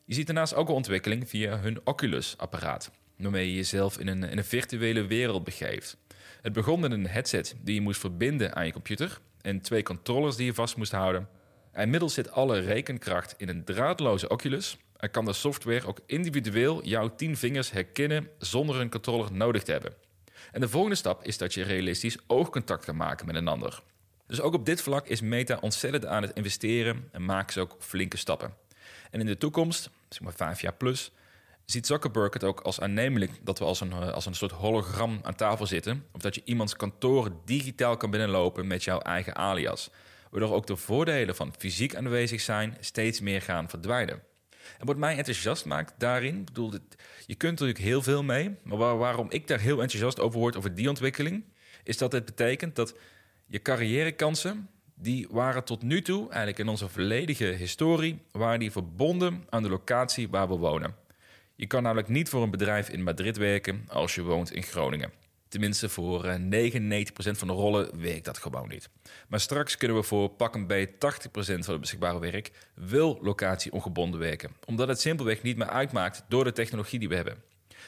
Je 0.05 0.15
ziet 0.15 0.27
daarnaast 0.27 0.55
ook 0.55 0.69
een 0.69 0.75
ontwikkeling 0.75 1.29
via 1.29 1.59
hun 1.59 1.81
Oculus-apparaat, 1.85 2.91
waarmee 3.23 3.49
je 3.49 3.55
jezelf 3.55 3.99
in 3.99 4.07
een, 4.07 4.23
in 4.23 4.39
een 4.39 4.45
virtuele 4.45 5.07
wereld 5.07 5.45
begeeft. 5.45 5.97
Het 6.43 6.53
begon 6.53 6.81
met 6.81 6.93
een 6.93 7.07
headset 7.07 7.55
die 7.61 7.75
je 7.75 7.81
moest 7.81 8.01
verbinden 8.01 8.55
aan 8.55 8.67
je 8.67 8.73
computer 8.73 9.19
en 9.41 9.61
twee 9.61 9.83
controllers 9.83 10.37
die 10.37 10.47
je 10.47 10.55
vast 10.55 10.77
moest 10.77 10.93
houden. 10.93 11.29
inmiddels 11.75 12.15
zit 12.15 12.31
alle 12.31 12.59
rekenkracht 12.59 13.35
in 13.39 13.49
een 13.49 13.65
draadloze 13.65 14.29
Oculus 14.29 14.77
en 14.97 15.11
kan 15.11 15.25
de 15.25 15.33
software 15.33 15.87
ook 15.87 15.99
individueel 16.07 16.85
jouw 16.85 17.15
tien 17.15 17.37
vingers 17.37 17.71
herkennen 17.71 18.29
zonder 18.39 18.81
een 18.81 18.91
controller 18.91 19.33
nodig 19.33 19.63
te 19.63 19.73
hebben. 19.73 19.95
En 20.53 20.61
de 20.61 20.69
volgende 20.69 20.97
stap 20.97 21.25
is 21.25 21.39
dat 21.39 21.55
je 21.55 21.63
realistisch 21.63 22.19
oogcontact 22.27 22.85
kan 22.85 22.97
maken 22.97 23.27
met 23.27 23.35
een 23.35 23.49
ander. 23.49 23.83
Dus 24.27 24.41
ook 24.41 24.55
op 24.55 24.67
dit 24.67 24.83
vlak 24.83 25.07
is 25.07 25.21
Meta 25.21 25.59
ontzettend 25.61 26.07
aan 26.07 26.23
het 26.23 26.33
investeren 26.35 27.09
en 27.13 27.25
maken 27.25 27.53
ze 27.53 27.61
ook 27.61 27.77
flinke 27.79 28.17
stappen. 28.17 28.55
En 29.11 29.21
in 29.21 29.27
de 29.27 29.39
toekomst, 29.39 29.91
zeg 30.09 30.21
maar 30.21 30.33
vijf 30.33 30.61
jaar 30.61 30.75
plus, 30.75 31.13
ziet 31.65 31.87
Zuckerberg 31.87 32.33
het 32.33 32.45
ook 32.45 32.61
als 32.61 32.81
aannemelijk 32.81 33.31
dat 33.43 33.59
we 33.59 33.65
als 33.65 33.81
een, 33.81 33.93
eh, 33.93 34.13
als 34.13 34.27
een 34.27 34.35
soort 34.35 34.53
hologram 34.53 35.19
aan 35.23 35.35
tafel 35.35 35.67
zitten. 35.67 36.05
Of 36.13 36.21
dat 36.21 36.35
je 36.35 36.43
iemands 36.45 36.77
kantoor 36.77 37.33
digitaal 37.45 37.97
kan 37.97 38.11
binnenlopen 38.11 38.67
met 38.67 38.85
jouw 38.85 38.99
eigen 38.99 39.37
alias. 39.37 39.91
Waardoor 40.31 40.53
ook 40.53 40.67
de 40.67 40.77
voordelen 40.77 41.37
van 41.37 41.55
fysiek 41.59 41.95
aanwezig 41.95 42.41
zijn 42.41 42.77
steeds 42.81 43.21
meer 43.21 43.43
gaan 43.43 43.69
verdwijnen. 43.69 44.23
En 44.79 44.87
wat 44.87 44.97
mij 44.97 45.17
enthousiast 45.17 45.65
maakt 45.65 45.95
daarin, 45.99 46.45
bedoel, 46.45 46.73
je 47.27 47.35
kunt 47.35 47.53
natuurlijk 47.53 47.79
heel 47.79 48.03
veel 48.03 48.23
mee. 48.23 48.57
Maar 48.63 48.97
waarom 48.97 49.31
ik 49.31 49.47
daar 49.47 49.61
heel 49.61 49.81
enthousiast 49.83 50.21
over 50.21 50.39
word, 50.39 50.57
over 50.57 50.75
die 50.75 50.89
ontwikkeling, 50.89 51.45
is 51.85 51.99
dat 51.99 52.13
het 52.13 52.25
betekent 52.25 52.77
dat 52.77 52.95
je 53.47 53.63
carrièrekansen, 53.63 54.69
die 54.95 55.27
waren 55.31 55.65
tot 55.65 55.83
nu 55.83 56.03
toe, 56.03 56.23
eigenlijk 56.23 56.59
in 56.59 56.69
onze 56.69 56.89
volledige 56.89 57.45
historie, 57.45 58.23
waren 58.33 58.59
die 58.59 58.73
verbonden 58.73 59.45
aan 59.49 59.63
de 59.63 59.69
locatie 59.69 60.29
waar 60.29 60.49
we 60.49 60.57
wonen. 60.57 60.95
Je 61.63 61.69
kan 61.69 61.83
namelijk 61.83 62.09
niet 62.09 62.29
voor 62.29 62.43
een 62.43 62.51
bedrijf 62.51 62.89
in 62.89 63.03
Madrid 63.03 63.37
werken 63.37 63.85
als 63.89 64.15
je 64.15 64.23
woont 64.23 64.53
in 64.53 64.63
Groningen. 64.63 65.13
Tenminste, 65.49 65.89
voor 65.89 66.25
99% 66.25 66.27
eh, 66.27 67.35
van 67.35 67.49
de 67.49 67.55
rollen 67.55 68.01
werkt 68.01 68.25
dat 68.25 68.39
gewoon 68.39 68.69
niet. 68.69 68.89
Maar 69.29 69.41
straks 69.41 69.77
kunnen 69.77 69.97
we 69.97 70.03
voor 70.03 70.29
pakken 70.29 70.67
bij 70.67 70.87
80% 70.89 70.95
van 71.35 71.73
het 71.73 71.81
beschikbare 71.81 72.19
werk 72.19 72.51
wel 72.75 73.19
locatie 73.21 73.73
ongebonden 73.73 74.21
werken. 74.21 74.51
Omdat 74.65 74.89
het 74.89 75.01
simpelweg 75.01 75.43
niet 75.43 75.57
meer 75.57 75.69
uitmaakt 75.69 76.25
door 76.29 76.45
de 76.45 76.53
technologie 76.53 76.99
die 76.99 77.09
we 77.09 77.15
hebben. 77.15 77.43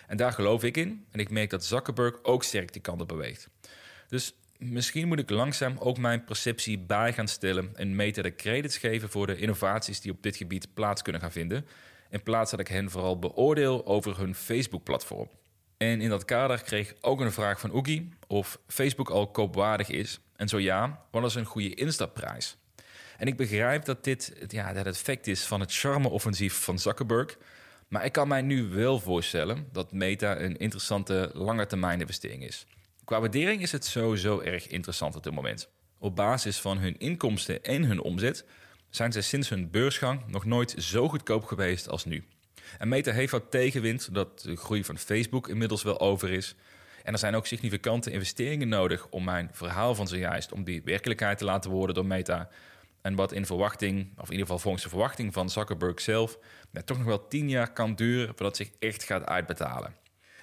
En 0.07 0.17
daar 0.17 0.33
geloof 0.33 0.65
ik 0.65 0.77
in. 0.77 1.05
En 1.11 1.21
ik 1.21 1.31
merk 1.31 1.51
dat 1.51 1.65
Zuckerberg 1.65 2.23
ook 2.23 2.43
sterk 2.43 2.73
die 2.73 2.83
kant 2.83 3.01
op 3.01 3.09
beweegt. 3.09 3.49
Dus 4.09 4.35
misschien 4.59 5.09
moet 5.09 5.19
ik 5.19 5.31
langzaam 5.31 5.77
ook 5.79 5.99
mijn 5.99 6.25
perceptie 6.25 6.79
bij 6.79 7.13
gaan 7.13 7.29
stellen 7.29 7.71
en 7.77 7.97
meten 7.97 8.23
de 8.23 8.35
credits 8.35 8.79
geven 8.79 9.11
voor 9.11 9.27
de 9.27 9.37
innovaties 9.37 10.01
die 10.01 10.13
op 10.13 10.23
dit 10.23 10.37
gebied 10.37 10.75
plaats 10.75 11.03
kunnen 11.03 11.21
gaan 11.21 11.33
vinden. 11.33 11.67
In 12.11 12.23
plaats 12.23 12.51
dat 12.51 12.61
ik 12.61 12.69
hen 12.69 12.90
vooral 12.90 13.19
beoordeel 13.19 13.87
over 13.87 14.19
hun 14.19 14.35
Facebook-platform. 14.35 15.29
En 15.77 16.01
in 16.01 16.09
dat 16.09 16.25
kader 16.25 16.62
kreeg 16.62 16.90
ik 16.90 16.97
ook 17.01 17.21
een 17.21 17.33
vraag 17.33 17.61
van 17.61 17.73
Oogie 17.73 18.09
of 18.27 18.59
Facebook 18.67 19.11
al 19.11 19.31
koopwaardig 19.31 19.88
is. 19.88 20.21
En 20.37 20.49
zo 20.49 20.59
ja, 20.59 21.05
wat 21.11 21.25
is 21.25 21.35
een 21.35 21.45
goede 21.45 21.75
instapprijs? 21.75 22.57
En 23.17 23.27
ik 23.27 23.37
begrijp 23.37 23.85
dat 23.85 24.05
dit 24.05 24.33
ja, 24.49 24.73
dat 24.73 24.85
het 24.85 24.95
effect 24.95 25.27
is 25.27 25.45
van 25.45 25.61
het 25.61 25.75
charme-offensief 25.75 26.55
van 26.55 26.79
Zuckerberg. 26.79 27.37
Maar 27.88 28.05
ik 28.05 28.12
kan 28.12 28.29
mij 28.29 28.43
nu 28.43 28.69
wel 28.69 28.99
voorstellen 28.99 29.69
dat 29.73 29.93
Meta 29.93 30.40
een 30.40 30.57
interessante 30.57 31.31
lange 31.33 31.67
termijn 31.67 32.01
investering 32.01 32.45
is. 32.45 32.67
Qua 33.05 33.21
waardering 33.21 33.62
is 33.62 33.73
het 33.73 33.85
sowieso 33.85 34.40
erg 34.40 34.67
interessant 34.67 35.17
op 35.17 35.23
dit 35.23 35.35
moment. 35.35 35.69
Op 35.99 36.17
basis 36.17 36.59
van 36.61 36.79
hun 36.79 36.99
inkomsten 36.99 37.62
en 37.62 37.85
hun 37.85 38.01
omzet 38.01 38.45
zijn 38.94 39.12
ze 39.12 39.20
sinds 39.20 39.48
hun 39.48 39.70
beursgang 39.70 40.20
nog 40.26 40.44
nooit 40.44 40.74
zo 40.78 41.09
goedkoop 41.09 41.44
geweest 41.44 41.88
als 41.88 42.04
nu. 42.04 42.24
En 42.78 42.88
Meta 42.88 43.12
heeft 43.12 43.33
wat 43.33 43.50
tegenwind, 43.50 44.14
dat 44.14 44.40
de 44.40 44.57
groei 44.57 44.85
van 44.85 44.98
Facebook 44.98 45.48
inmiddels 45.48 45.83
wel 45.83 46.00
over 46.00 46.30
is. 46.30 46.54
En 47.02 47.12
er 47.12 47.18
zijn 47.18 47.35
ook 47.35 47.46
significante 47.46 48.11
investeringen 48.11 48.68
nodig 48.68 49.07
om 49.11 49.24
mijn 49.24 49.50
verhaal 49.52 49.94
van 49.94 50.09
zojuist, 50.09 50.52
om 50.52 50.64
die 50.64 50.83
werkelijkheid 50.85 51.38
te 51.38 51.44
laten 51.44 51.70
worden 51.70 51.94
door 51.94 52.07
Meta. 52.07 52.48
En 53.02 53.14
wat 53.14 53.33
in 53.33 53.46
verwachting, 53.46 54.12
of 54.16 54.24
in 54.24 54.30
ieder 54.30 54.46
geval 54.46 54.59
volgens 54.59 54.83
de 54.83 54.88
verwachting 54.88 55.33
van 55.33 55.50
Zuckerberg 55.50 56.00
zelf, 56.00 56.38
net 56.70 56.87
toch 56.87 56.96
nog 56.96 57.07
wel 57.07 57.28
tien 57.28 57.48
jaar 57.48 57.72
kan 57.72 57.94
duren 57.94 58.26
voordat 58.26 58.59
het 58.59 58.66
zich 58.66 58.70
echt 58.78 59.02
gaat 59.02 59.26
uitbetalen. 59.26 59.94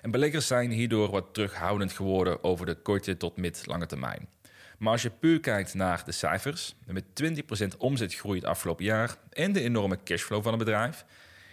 En 0.02 0.12
beleggers 0.12 0.48
zijn 0.48 0.72
hierdoor 0.72 1.12
wat 1.12 1.34
terughoudend 1.34 1.92
geworden 1.92 2.44
over 2.44 2.66
de 2.66 2.76
korte 2.76 3.18
tot 3.18 3.38
mid-lange 3.38 3.86
termijn. 3.86 4.30
Maar 4.82 4.92
als 4.92 5.02
je 5.02 5.10
puur 5.10 5.40
kijkt 5.40 5.74
naar 5.74 6.04
de 6.06 6.12
cijfers, 6.12 6.76
met 6.86 7.04
20% 7.24 7.78
omzetgroei 7.78 8.40
het 8.40 8.48
afgelopen 8.48 8.86
jaar 8.86 9.16
en 9.30 9.52
de 9.52 9.62
enorme 9.62 9.98
cashflow 10.04 10.44
van 10.44 10.52
het 10.52 10.64
bedrijf, 10.64 11.06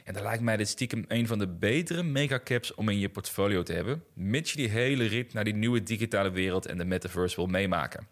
en 0.05 0.15
dan 0.15 0.23
lijkt 0.23 0.43
mij 0.43 0.57
dit 0.57 0.69
stiekem 0.69 1.05
een 1.09 1.27
van 1.27 1.39
de 1.39 1.47
betere 1.49 2.03
megacaps 2.03 2.75
om 2.75 2.89
in 2.89 2.99
je 2.99 3.09
portfolio 3.09 3.63
te 3.63 3.73
hebben, 3.73 4.05
mits 4.13 4.53
je 4.53 4.57
die 4.57 4.69
hele 4.69 5.05
rit 5.05 5.33
naar 5.33 5.45
die 5.45 5.55
nieuwe 5.55 5.83
digitale 5.83 6.31
wereld 6.31 6.67
en 6.67 6.79
de 6.79 6.85
metaverse 6.85 7.37
wil 7.37 7.47
meemaken. 7.47 8.07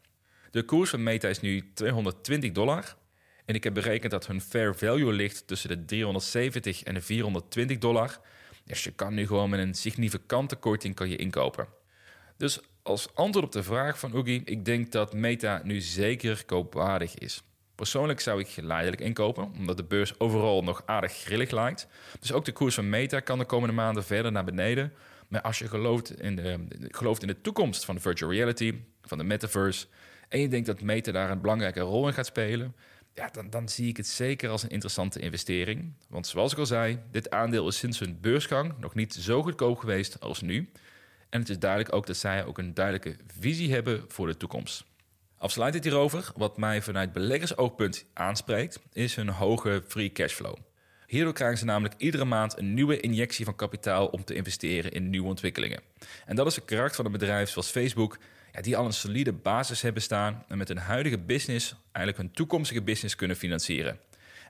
De 0.51 0.63
koers 0.63 0.91
van 0.91 1.03
Meta 1.03 1.29
is 1.29 1.41
nu 1.41 1.73
220 1.75 2.53
dollar. 2.53 2.97
En 3.45 3.55
ik 3.55 3.65
heb 3.65 3.75
berekend 3.75 4.13
dat 4.13 4.27
hun 4.27 4.41
fair 4.41 4.77
value 4.77 5.13
ligt 5.13 5.47
tussen 5.47 5.69
de 5.69 5.85
370 5.85 6.83
en 6.83 6.95
de 6.95 7.01
420 7.01 7.79
dollar. 7.79 8.21
Dus 8.65 8.85
je 8.85 8.91
kan 8.91 9.15
nu 9.15 9.27
gewoon 9.27 9.51
met 9.51 9.61
een 9.61 9.75
significante 9.75 10.57
korting 10.57 10.95
kan 10.95 11.09
je 11.09 11.17
inkopen. 11.17 11.67
Dus 12.37 12.61
als 12.87 13.15
antwoord 13.15 13.47
op 13.47 13.53
de 13.53 13.63
vraag 13.63 13.99
van 13.99 14.13
Oogie, 14.13 14.43
ik 14.45 14.65
denk 14.65 14.93
dat 14.93 15.15
Meta 15.15 15.61
nu 15.65 15.81
zeker 15.81 16.45
koopwaardig 16.45 17.15
is. 17.15 17.43
Persoonlijk 17.75 18.21
zou 18.21 18.41
ik 18.41 18.49
geleidelijk 18.49 19.01
inkopen, 19.01 19.53
omdat 19.59 19.77
de 19.77 19.85
beurs 19.85 20.21
overal 20.21 20.63
nog 20.63 20.83
aardig 20.87 21.13
grillig 21.13 21.51
lijkt. 21.51 21.89
Dus 22.21 22.33
ook 22.33 22.45
de 22.45 22.53
koers 22.53 22.75
van 22.75 22.89
Meta 22.89 23.21
kan 23.21 23.39
de 23.39 23.45
komende 23.45 23.75
maanden 23.75 24.05
verder 24.05 24.33
naar 24.33 24.45
beneden. 24.45 24.93
Maar 25.29 25.41
als 25.41 25.59
je 25.59 25.69
gelooft 25.69 26.21
in 26.21 26.37
de, 26.37 26.67
gelooft 26.91 27.23
in 27.23 27.29
de 27.29 27.41
toekomst 27.41 27.85
van 27.85 27.95
de 27.95 28.01
virtual 28.01 28.31
reality, 28.31 28.75
van 29.03 29.19
de 29.19 29.25
metaverse, 29.25 29.87
en 30.29 30.41
je 30.41 30.49
denkt 30.49 30.67
dat 30.67 30.81
Meta 30.81 31.13
daar 31.13 31.31
een 31.31 31.41
belangrijke 31.41 31.81
rol 31.81 32.07
in 32.07 32.15
gaat 32.15 32.27
spelen, 32.27 32.75
ja, 33.15 33.29
dan, 33.33 33.51
dan 33.51 33.69
zie 33.69 33.89
ik 33.89 33.97
het 33.97 34.07
zeker 34.07 34.51
als 34.51 34.63
een 34.63 34.71
interessante 34.71 35.21
investering. 35.21 35.93
Want 36.09 36.27
zoals 36.27 36.53
ik 36.53 36.59
al 36.59 36.67
zei, 36.67 36.99
dit 37.11 37.31
aandeel 37.31 37.69
is 37.69 37.79
sinds 37.79 37.99
hun 37.99 38.19
beursgang 38.21 38.79
nog 38.79 38.95
niet 38.95 39.15
zo 39.15 39.43
goedkoop 39.43 39.79
geweest 39.79 40.21
als 40.21 40.41
nu. 40.41 40.71
En 41.37 41.43
het 41.43 41.51
is 41.51 41.59
duidelijk 41.59 41.95
ook 41.95 42.07
dat 42.07 42.17
zij 42.17 42.45
ook 42.45 42.59
een 42.59 42.75
duidelijke 42.75 43.17
visie 43.41 43.73
hebben 43.73 44.05
voor 44.09 44.27
de 44.27 44.37
toekomst. 44.37 44.85
Afsluitend 45.39 45.85
hierover, 45.85 46.31
wat 46.37 46.57
mij 46.57 46.83
vanuit 46.83 47.13
beleggersoogpunt 47.13 48.05
aanspreekt, 48.13 48.81
is 48.93 49.15
hun 49.15 49.29
hoge 49.29 49.83
free 49.89 50.13
cashflow. 50.13 50.57
Hierdoor 51.07 51.33
krijgen 51.33 51.59
ze 51.59 51.65
namelijk 51.65 51.95
iedere 51.99 52.25
maand 52.25 52.59
een 52.59 52.75
nieuwe 52.75 53.01
injectie 53.01 53.45
van 53.45 53.57
kapitaal 53.57 54.07
om 54.07 54.25
te 54.25 54.35
investeren 54.35 54.93
in 54.93 55.11
nieuwe 55.11 55.29
ontwikkelingen. 55.29 55.81
En 56.27 56.37
dat 56.37 56.47
is 56.47 56.55
de 56.55 56.61
karakter 56.61 56.97
van 56.97 57.05
een 57.05 57.13
bedrijf 57.13 57.51
zoals 57.51 57.71
Facebook, 57.71 58.19
ja, 58.53 58.61
die 58.61 58.77
al 58.77 58.85
een 58.85 58.93
solide 58.93 59.33
basis 59.33 59.83
hebben 59.83 60.03
staan 60.03 60.45
en 60.49 60.59
met 60.59 60.69
hun 60.69 60.79
huidige 60.79 61.19
business 61.19 61.75
eigenlijk 61.93 62.17
hun 62.17 62.33
toekomstige 62.33 62.83
business 62.83 63.15
kunnen 63.15 63.37
financieren. 63.37 63.99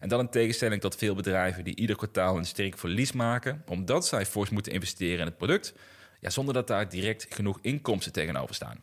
En 0.00 0.08
dat 0.08 0.20
in 0.20 0.28
tegenstelling 0.28 0.80
tot 0.80 0.96
veel 0.96 1.14
bedrijven 1.14 1.64
die 1.64 1.76
ieder 1.76 1.96
kwartaal 1.96 2.36
een 2.36 2.44
sterk 2.44 2.78
verlies 2.78 3.12
maken, 3.12 3.62
omdat 3.66 4.06
zij 4.06 4.26
fors 4.26 4.50
moeten 4.50 4.72
investeren 4.72 5.18
in 5.18 5.26
het 5.26 5.36
product, 5.36 5.74
ja, 6.26 6.32
zonder 6.32 6.54
dat 6.54 6.66
daar 6.66 6.88
direct 6.88 7.26
genoeg 7.28 7.58
inkomsten 7.62 8.12
tegenover 8.12 8.54
staan. 8.54 8.82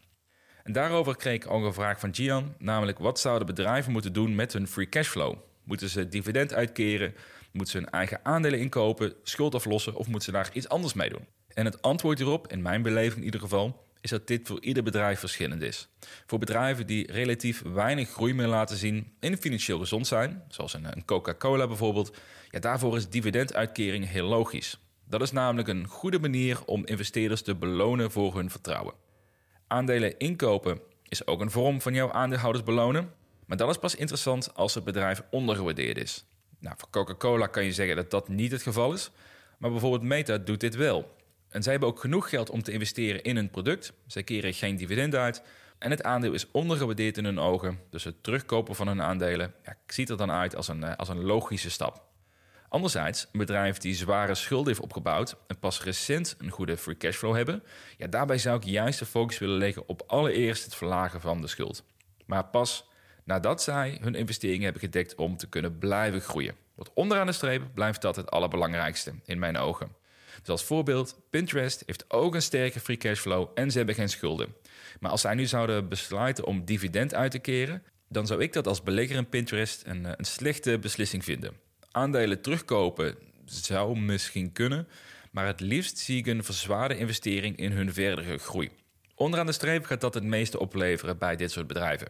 En 0.63 0.71
daarover 0.71 1.15
kreeg 1.15 1.36
ik 1.36 1.51
ook 1.51 1.63
een 1.63 1.73
vraag 1.73 1.99
van 1.99 2.15
Gian, 2.15 2.56
namelijk 2.58 2.99
wat 2.99 3.19
zouden 3.19 3.47
bedrijven 3.47 3.91
moeten 3.91 4.13
doen 4.13 4.36
met 4.36 4.53
hun 4.53 4.67
free 4.67 4.89
cashflow? 4.89 5.36
Moeten 5.63 5.89
ze 5.89 6.08
dividend 6.08 6.53
uitkeren? 6.53 7.15
Moeten 7.51 7.71
ze 7.71 7.77
hun 7.77 7.89
eigen 7.89 8.19
aandelen 8.23 8.60
inkopen, 8.60 9.13
schuld 9.23 9.56
aflossen 9.56 9.95
of 9.95 10.08
moeten 10.08 10.25
ze 10.25 10.32
daar 10.32 10.49
iets 10.53 10.69
anders 10.69 10.93
mee 10.93 11.10
doen? 11.10 11.27
En 11.47 11.65
het 11.65 11.82
antwoord 11.82 12.17
hierop, 12.17 12.51
in 12.51 12.62
mijn 12.62 12.82
beleving 12.82 13.17
in 13.17 13.23
ieder 13.23 13.39
geval, 13.39 13.86
is 14.01 14.10
dat 14.10 14.27
dit 14.27 14.47
voor 14.47 14.62
ieder 14.62 14.84
bedrijf 14.84 15.19
verschillend 15.19 15.62
is. 15.62 15.88
Voor 16.25 16.39
bedrijven 16.39 16.88
die 16.88 17.12
relatief 17.12 17.62
weinig 17.62 18.10
groei 18.10 18.34
meer 18.34 18.47
laten 18.47 18.77
zien 18.77 19.13
en 19.19 19.38
financieel 19.38 19.79
gezond 19.79 20.08
zijn, 20.08 20.43
zoals 20.47 20.73
een 20.73 21.06
Coca-Cola 21.06 21.67
bijvoorbeeld, 21.67 22.17
ja, 22.49 22.60
daarvoor 22.60 22.95
is 22.97 23.10
dividenduitkering 23.10 24.10
heel 24.10 24.27
logisch. 24.27 24.77
Dat 25.05 25.21
is 25.21 25.31
namelijk 25.31 25.67
een 25.67 25.87
goede 25.87 26.19
manier 26.19 26.65
om 26.65 26.85
investeerders 26.85 27.41
te 27.41 27.55
belonen 27.55 28.11
voor 28.11 28.35
hun 28.35 28.49
vertrouwen. 28.49 28.93
Aandelen 29.67 30.17
inkopen 30.17 30.79
is 31.07 31.27
ook 31.27 31.41
een 31.41 31.51
vorm 31.51 31.81
van 31.81 31.93
jouw 31.93 32.11
aandeelhouders 32.11 32.63
belonen, 32.63 33.13
maar 33.45 33.57
dat 33.57 33.69
is 33.69 33.77
pas 33.77 33.95
interessant 33.95 34.55
als 34.55 34.73
het 34.75 34.83
bedrijf 34.83 35.23
ondergewaardeerd 35.31 35.97
is. 35.97 36.25
Nou, 36.59 36.75
voor 36.77 36.89
Coca-Cola 36.89 37.47
kan 37.47 37.63
je 37.65 37.73
zeggen 37.73 37.95
dat 37.95 38.11
dat 38.11 38.27
niet 38.27 38.51
het 38.51 38.61
geval 38.61 38.93
is, 38.93 39.11
maar 39.57 39.71
bijvoorbeeld 39.71 40.03
Meta 40.03 40.37
doet 40.37 40.59
dit 40.59 40.75
wel. 40.75 41.15
En 41.49 41.63
zij 41.63 41.71
hebben 41.71 41.89
ook 41.89 41.99
genoeg 41.99 42.29
geld 42.29 42.49
om 42.49 42.63
te 42.63 42.71
investeren 42.71 43.23
in 43.23 43.37
een 43.37 43.49
product. 43.49 43.93
Zij 44.07 44.23
keren 44.23 44.53
geen 44.53 44.77
dividend 44.77 45.15
uit. 45.15 45.43
En 45.77 45.91
het 45.91 46.03
aandeel 46.03 46.33
is 46.33 46.51
ondergewaardeerd 46.51 47.17
in 47.17 47.25
hun 47.25 47.39
ogen. 47.39 47.79
Dus 47.89 48.03
het 48.03 48.23
terugkopen 48.23 48.75
van 48.75 48.87
hun 48.87 49.01
aandelen 49.01 49.53
ja, 49.63 49.75
ziet 49.87 50.09
er 50.09 50.17
dan 50.17 50.31
uit 50.31 50.55
als 50.55 50.67
een, 50.67 50.95
als 50.95 51.09
een 51.09 51.23
logische 51.23 51.69
stap. 51.69 52.12
Anderzijds, 52.73 53.27
een 53.31 53.39
bedrijf 53.39 53.77
die 53.77 53.95
zware 53.95 54.36
schulden 54.36 54.67
heeft 54.67 54.79
opgebouwd 54.79 55.36
en 55.47 55.59
pas 55.59 55.83
recent 55.83 56.36
een 56.38 56.49
goede 56.49 56.77
free 56.77 56.97
cashflow 56.97 57.36
hebben, 57.36 57.63
ja, 57.97 58.07
daarbij 58.07 58.38
zou 58.38 58.57
ik 58.57 58.63
juist 58.63 58.99
de 58.99 59.05
focus 59.05 59.38
willen 59.38 59.57
leggen 59.57 59.88
op 59.88 60.03
allereerst 60.07 60.63
het 60.63 60.75
verlagen 60.75 61.21
van 61.21 61.41
de 61.41 61.47
schuld. 61.47 61.83
Maar 62.25 62.45
pas 62.45 62.89
nadat 63.23 63.63
zij 63.63 63.97
hun 64.01 64.15
investeringen 64.15 64.63
hebben 64.63 64.81
gedekt 64.81 65.15
om 65.15 65.38
te 65.38 65.49
kunnen 65.49 65.77
blijven 65.77 66.21
groeien. 66.21 66.55
Want 66.75 66.91
onderaan 66.93 67.25
de 67.25 67.31
streep 67.31 67.63
blijft 67.73 68.01
dat 68.01 68.15
het 68.15 68.31
allerbelangrijkste 68.31 69.13
in 69.25 69.39
mijn 69.39 69.57
ogen. 69.57 69.95
Dus 70.39 70.49
als 70.49 70.63
voorbeeld, 70.63 71.19
Pinterest 71.29 71.83
heeft 71.86 72.05
ook 72.07 72.36
een 72.36 72.41
sterke 72.41 72.79
free 72.79 72.97
cashflow 72.97 73.49
en 73.55 73.71
ze 73.71 73.77
hebben 73.77 73.95
geen 73.95 74.09
schulden. 74.09 74.55
Maar 74.99 75.12
als 75.12 75.21
zij 75.21 75.36
nu 75.36 75.45
zouden 75.45 75.89
besluiten 75.89 76.45
om 76.45 76.65
dividend 76.65 77.13
uit 77.13 77.31
te 77.31 77.39
keren, 77.39 77.83
dan 78.09 78.27
zou 78.27 78.41
ik 78.41 78.53
dat 78.53 78.67
als 78.67 78.83
belegger 78.83 79.15
in 79.15 79.29
Pinterest 79.29 79.83
een, 79.86 80.05
een 80.05 80.25
slechte 80.25 80.79
beslissing 80.79 81.23
vinden 81.23 81.63
aandelen 81.93 82.41
terugkopen 82.41 83.15
zou 83.45 83.99
misschien 83.99 84.51
kunnen, 84.51 84.88
maar 85.32 85.45
het 85.45 85.60
liefst 85.60 85.97
zie 85.97 86.17
ik 86.17 86.27
een 86.27 86.43
verzwaarde 86.43 86.97
investering 86.97 87.58
in 87.58 87.71
hun 87.71 87.93
verdere 87.93 88.38
groei. 88.38 88.69
Onderaan 89.15 89.45
de 89.45 89.51
streep 89.51 89.86
gaat 89.86 90.01
dat 90.01 90.13
het 90.13 90.23
meeste 90.23 90.60
opleveren 90.60 91.17
bij 91.17 91.36
dit 91.36 91.51
soort 91.51 91.67
bedrijven. 91.67 92.08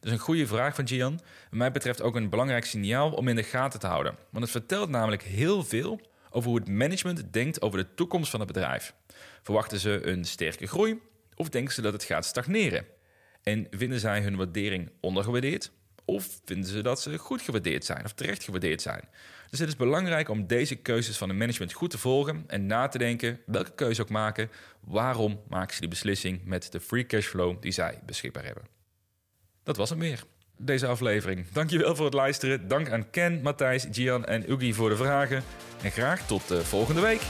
Dus 0.00 0.10
een 0.10 0.18
goede 0.18 0.46
vraag 0.46 0.74
van 0.74 0.88
Gian. 0.88 1.20
Mij 1.50 1.72
betreft 1.72 2.02
ook 2.02 2.16
een 2.16 2.30
belangrijk 2.30 2.64
signaal 2.64 3.12
om 3.12 3.28
in 3.28 3.36
de 3.36 3.42
gaten 3.42 3.80
te 3.80 3.86
houden. 3.86 4.16
Want 4.30 4.44
het 4.44 4.52
vertelt 4.52 4.88
namelijk 4.88 5.22
heel 5.22 5.64
veel 5.64 6.00
over 6.30 6.50
hoe 6.50 6.58
het 6.58 6.68
management 6.68 7.32
denkt 7.32 7.62
over 7.62 7.78
de 7.78 7.94
toekomst 7.94 8.30
van 8.30 8.40
het 8.40 8.52
bedrijf. 8.52 8.94
Verwachten 9.42 9.80
ze 9.80 10.06
een 10.06 10.24
sterke 10.24 10.66
groei 10.66 11.00
of 11.34 11.48
denken 11.48 11.74
ze 11.74 11.82
dat 11.82 11.92
het 11.92 12.04
gaat 12.04 12.24
stagneren? 12.24 12.86
En 13.42 13.66
vinden 13.70 14.00
zij 14.00 14.22
hun 14.22 14.36
waardering 14.36 14.90
ondergewaardeerd 15.00 15.70
of 16.06 16.28
vinden 16.44 16.70
ze 16.70 16.82
dat 16.82 17.00
ze 17.00 17.18
goed 17.18 17.42
gewaardeerd 17.42 17.84
zijn 17.84 18.04
of 18.04 18.12
terecht 18.12 18.44
gewaardeerd 18.44 18.82
zijn? 18.82 19.08
Dus 19.50 19.58
het 19.58 19.68
is 19.68 19.76
belangrijk 19.76 20.28
om 20.28 20.46
deze 20.46 20.74
keuzes 20.74 21.16
van 21.16 21.28
de 21.28 21.34
management 21.34 21.72
goed 21.72 21.90
te 21.90 21.98
volgen 21.98 22.44
en 22.46 22.66
na 22.66 22.88
te 22.88 22.98
denken, 22.98 23.40
welke 23.46 23.74
keuze 23.74 24.02
ook 24.02 24.08
maken, 24.08 24.50
waarom 24.80 25.40
maken 25.48 25.74
ze 25.74 25.80
die 25.80 25.88
beslissing 25.88 26.44
met 26.44 26.72
de 26.72 26.80
free 26.80 27.06
cashflow 27.06 27.62
die 27.62 27.72
zij 27.72 28.00
beschikbaar 28.06 28.44
hebben. 28.44 28.64
Dat 29.62 29.76
was 29.76 29.90
het 29.90 29.98
meer. 29.98 30.24
Deze 30.58 30.86
aflevering. 30.86 31.48
Dankjewel 31.52 31.96
voor 31.96 32.04
het 32.04 32.14
luisteren. 32.14 32.68
Dank 32.68 32.90
aan 32.90 33.10
Ken, 33.10 33.42
Matthijs, 33.42 33.86
Gian 33.90 34.24
en 34.24 34.50
Ugi 34.50 34.74
voor 34.74 34.88
de 34.88 34.96
vragen. 34.96 35.42
En 35.82 35.90
graag 35.90 36.26
tot 36.26 36.48
de 36.48 36.64
volgende 36.64 37.00
week. 37.00 37.20